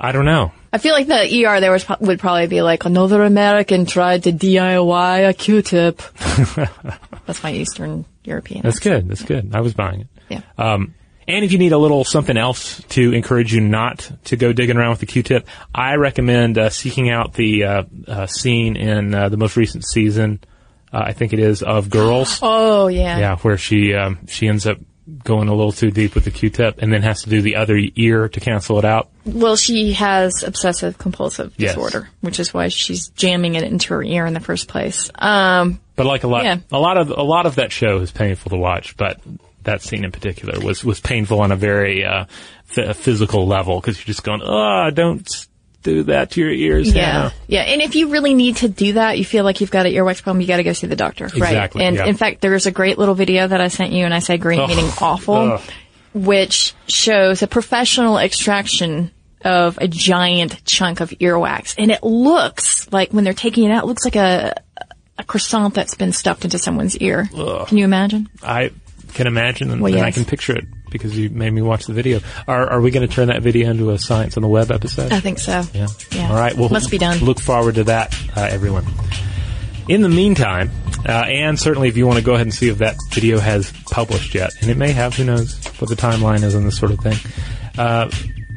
I 0.00 0.12
don't 0.12 0.24
know. 0.24 0.52
I 0.72 0.78
feel 0.78 0.94
like 0.94 1.08
the 1.08 1.46
ER 1.46 1.60
there 1.60 1.72
was, 1.72 1.86
would 2.00 2.20
probably 2.20 2.46
be 2.46 2.62
like, 2.62 2.86
another 2.86 3.22
American 3.22 3.84
tried 3.84 4.22
to 4.22 4.32
DIY 4.32 5.28
a 5.28 5.34
Q-tip. 5.34 5.98
That's 7.26 7.42
my 7.42 7.52
Eastern 7.52 8.06
European. 8.24 8.62
That's 8.62 8.78
good. 8.78 9.08
That's 9.08 9.22
good. 9.22 9.54
I 9.54 9.60
was 9.60 9.74
buying 9.74 10.02
it. 10.02 10.06
Yeah. 10.30 10.42
Um, 10.56 10.94
and 11.28 11.44
if 11.44 11.52
you 11.52 11.58
need 11.58 11.72
a 11.72 11.78
little 11.78 12.04
something 12.04 12.36
else 12.36 12.82
to 12.90 13.12
encourage 13.12 13.52
you 13.52 13.60
not 13.60 14.10
to 14.24 14.36
go 14.36 14.52
digging 14.52 14.76
around 14.76 14.90
with 14.90 15.00
the 15.00 15.06
Q-tip, 15.06 15.46
I 15.74 15.96
recommend 15.96 16.56
uh, 16.56 16.70
seeking 16.70 17.10
out 17.10 17.34
the 17.34 17.64
uh, 17.64 17.82
uh, 18.08 18.26
scene 18.26 18.76
in 18.76 19.14
uh, 19.14 19.28
the 19.28 19.36
most 19.36 19.56
recent 19.56 19.84
season. 19.84 20.40
Uh, 20.92 21.02
I 21.04 21.12
think 21.12 21.32
it 21.32 21.38
is 21.38 21.62
of 21.62 21.90
Girls. 21.90 22.38
oh, 22.42 22.88
yeah. 22.88 23.18
Yeah, 23.18 23.36
where 23.36 23.58
she 23.58 23.94
um, 23.94 24.26
she 24.28 24.48
ends 24.48 24.66
up 24.66 24.78
going 25.24 25.48
a 25.48 25.54
little 25.54 25.72
too 25.72 25.90
deep 25.90 26.14
with 26.14 26.24
the 26.24 26.30
Q-tip, 26.30 26.80
and 26.82 26.92
then 26.92 27.02
has 27.02 27.22
to 27.22 27.30
do 27.30 27.42
the 27.42 27.56
other 27.56 27.78
ear 27.96 28.28
to 28.28 28.40
cancel 28.40 28.78
it 28.78 28.84
out. 28.84 29.08
Well, 29.24 29.56
she 29.56 29.92
has 29.94 30.42
obsessive 30.42 30.98
compulsive 30.98 31.52
Yes. 31.56 31.74
disorder, 31.74 32.08
which 32.20 32.38
is 32.40 32.52
why 32.54 32.68
she's 32.68 33.08
jamming 33.08 33.54
it 33.54 33.62
into 33.64 33.94
her 33.94 34.02
ear 34.02 34.26
in 34.26 34.34
the 34.34 34.40
first 34.40 34.68
place. 34.68 35.10
Um, 35.18 35.80
But 35.96 36.06
like 36.06 36.24
a 36.24 36.28
lot, 36.28 36.44
Yeah. 36.44 36.58
a 36.72 36.78
lot 36.78 36.96
of 36.96 37.10
a 37.10 37.22
lot 37.22 37.46
of 37.46 37.56
that 37.56 37.72
show 37.72 37.98
is 37.98 38.10
painful 38.10 38.50
to 38.50 38.56
watch. 38.56 38.96
But 38.96 39.20
that 39.64 39.82
scene 39.82 40.04
in 40.04 40.10
particular 40.12 40.58
was 40.60 40.82
was 40.84 41.00
painful 41.00 41.40
on 41.40 41.52
a 41.52 41.56
very 41.56 42.04
uh, 42.04 42.24
f- 42.76 42.96
physical 42.96 43.46
level 43.46 43.80
because 43.80 43.98
you're 43.98 44.06
just 44.06 44.22
going, 44.24 44.40
oh, 44.42 44.90
don't 44.94 45.28
do 45.82 46.02
that 46.04 46.32
to 46.32 46.40
your 46.40 46.50
ears. 46.50 46.94
Yeah. 46.94 47.12
Hannah." 47.12 47.32
Yeah. 47.46 47.62
And 47.62 47.80
if 47.82 47.94
you 47.94 48.08
really 48.10 48.34
need 48.34 48.56
to 48.56 48.68
do 48.68 48.94
that, 48.94 49.18
you 49.18 49.24
feel 49.24 49.44
like 49.44 49.60
you've 49.60 49.70
got 49.70 49.86
an 49.86 49.92
earwax 49.92 50.22
problem, 50.22 50.40
you 50.40 50.46
got 50.46 50.58
to 50.58 50.64
go 50.64 50.72
see 50.72 50.86
the 50.86 50.96
doctor. 50.96 51.24
Right. 51.24 51.34
Exactly, 51.34 51.84
And 51.84 51.96
yeah. 51.96 52.06
in 52.06 52.16
fact, 52.16 52.40
there's 52.40 52.66
a 52.66 52.70
great 52.70 52.98
little 52.98 53.14
video 53.14 53.46
that 53.46 53.60
I 53.60 53.68
sent 53.68 53.92
you 53.92 54.04
and 54.04 54.12
I 54.14 54.18
say 54.18 54.36
great 54.38 54.58
Ugh. 54.60 54.68
meaning 54.68 54.90
awful, 55.00 55.34
Ugh. 55.34 55.60
which 56.14 56.74
shows 56.86 57.42
a 57.42 57.46
professional 57.46 58.18
extraction 58.18 59.10
of 59.42 59.78
a 59.80 59.88
giant 59.88 60.64
chunk 60.64 61.00
of 61.00 61.10
earwax. 61.10 61.74
And 61.78 61.90
it 61.90 62.02
looks 62.02 62.92
like 62.92 63.12
when 63.12 63.24
they're 63.24 63.32
taking 63.32 63.64
it 63.64 63.70
out, 63.70 63.84
it 63.84 63.86
looks 63.86 64.04
like 64.04 64.16
a, 64.16 64.62
a 65.16 65.24
croissant 65.24 65.72
that's 65.74 65.94
been 65.94 66.12
stuffed 66.12 66.44
into 66.44 66.58
someone's 66.58 66.96
ear. 66.98 67.28
Can 67.66 67.78
you 67.78 67.84
imagine? 67.84 68.28
I 68.42 68.70
can 69.14 69.26
imagine, 69.26 69.70
and, 69.70 69.80
Well, 69.80 69.94
and 69.94 70.02
I 70.04 70.10
can 70.10 70.24
picture 70.26 70.56
it 70.56 70.64
because 70.90 71.16
you 71.16 71.30
made 71.30 71.50
me 71.52 71.62
watch 71.62 71.86
the 71.86 71.92
video. 71.92 72.20
Are 72.46 72.68
are 72.70 72.80
we 72.80 72.90
going 72.90 73.06
to 73.06 73.12
turn 73.14 73.28
that 73.28 73.42
video 73.42 73.70
into 73.70 73.90
a 73.90 73.98
Science 73.98 74.36
on 74.36 74.42
the 74.42 74.48
Web 74.48 74.70
episode? 74.70 75.12
I 75.12 75.20
think 75.20 75.38
so. 75.38 75.62
Yeah. 75.72 75.86
Yeah. 76.12 76.28
All 76.30 76.36
right. 76.36 76.54
Well, 76.54 76.68
Must 76.68 76.90
be 76.90 76.98
done. 76.98 77.18
Look 77.18 77.40
forward 77.40 77.76
to 77.76 77.84
that, 77.84 78.14
uh, 78.36 78.42
everyone. 78.50 78.84
In 79.88 80.02
the 80.02 80.08
meantime, 80.08 80.70
uh, 81.08 81.12
and 81.12 81.58
certainly 81.58 81.88
if 81.88 81.96
you 81.96 82.06
want 82.06 82.18
to 82.18 82.24
go 82.24 82.34
ahead 82.34 82.46
and 82.46 82.54
see 82.54 82.68
if 82.68 82.78
that 82.78 82.96
video 83.10 83.38
has 83.38 83.72
published 83.90 84.34
yet, 84.34 84.52
and 84.60 84.70
it 84.70 84.76
may 84.76 84.92
have, 84.92 85.14
who 85.16 85.24
knows 85.24 85.58
what 85.78 85.88
the 85.88 85.96
timeline 85.96 86.42
is 86.42 86.54
on 86.54 86.64
this 86.64 86.78
sort 86.78 86.92
of 86.92 87.00
thing, 87.00 87.16
uh, 87.78 88.10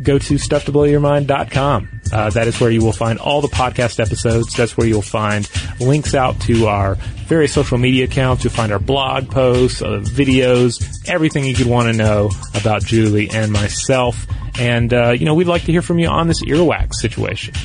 go 0.04 0.20
to 0.20 0.36
stufftoblowyourmind.com. 0.36 1.93
Uh, 2.14 2.30
that 2.30 2.48
is 2.48 2.60
where 2.60 2.70
you 2.70 2.80
will 2.80 2.92
find 2.92 3.18
all 3.18 3.42
the 3.42 3.48
podcast 3.48 4.00
episodes. 4.00 4.54
That's 4.54 4.78
where 4.78 4.86
you'll 4.86 5.02
find 5.02 5.50
links 5.80 6.14
out 6.14 6.40
to 6.42 6.68
our 6.68 6.94
various 7.26 7.54
social 7.54 7.80
media 7.80 8.06
accounts. 8.06 8.44
You'll 8.44 8.54
find 8.54 8.72
our 8.72 8.78
blog 8.78 9.32
posts, 9.32 9.82
uh, 9.82 10.00
videos, 10.04 11.10
everything 11.10 11.44
you 11.44 11.56
could 11.56 11.66
want 11.66 11.88
to 11.88 11.94
know 11.94 12.30
about 12.54 12.86
Julie 12.86 13.32
and 13.32 13.52
myself. 13.52 14.28
And, 14.60 14.94
uh, 14.94 15.10
you 15.10 15.26
know, 15.26 15.34
we'd 15.34 15.48
like 15.48 15.64
to 15.64 15.72
hear 15.72 15.82
from 15.82 15.98
you 15.98 16.08
on 16.08 16.28
this 16.28 16.44
earwax 16.44 16.94
situation. 16.94 17.56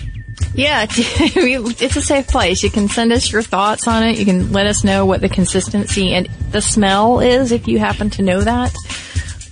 Yeah, 0.55 0.87
it's 0.91 1.97
a 1.97 2.01
safe 2.01 2.29
place. 2.29 2.63
You 2.63 2.71
can 2.71 2.89
send 2.89 3.13
us 3.13 3.31
your 3.31 3.43
thoughts 3.43 3.87
on 3.87 4.03
it. 4.03 4.19
You 4.19 4.25
can 4.25 4.51
let 4.51 4.67
us 4.67 4.83
know 4.83 5.05
what 5.05 5.21
the 5.21 5.29
consistency 5.29 6.15
and 6.15 6.27
the 6.53 6.63
smell 6.63 7.21
is 7.21 7.53
if 7.53 7.69
you 7.69 7.79
happen 7.79 8.09
to 8.11 8.23
know 8.23 8.41
that. 8.41 8.75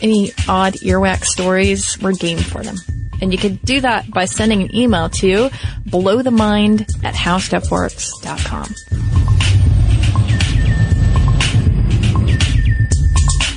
Any 0.00 0.32
odd 0.48 0.72
earwax 0.74 1.26
stories, 1.26 2.00
we're 2.00 2.12
game 2.12 2.38
for 2.38 2.62
them. 2.62 2.76
And 3.20 3.32
you 3.32 3.38
can 3.38 3.56
do 3.64 3.80
that 3.80 4.10
by 4.10 4.26
sending 4.26 4.62
an 4.62 4.74
email 4.74 5.08
to 5.10 5.48
blowthemind 5.88 7.04
at 7.04 7.14
howstuffworks.com. 7.14 8.74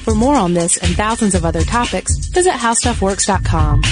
For 0.04 0.16
more 0.16 0.36
on 0.36 0.54
this 0.56 0.78
and 0.78 0.96
thousands 0.96 1.36
of 1.36 1.46
other 1.46 1.62
topics, 1.62 2.16
visit 2.30 2.54
howstuffworks.com. 2.54 3.84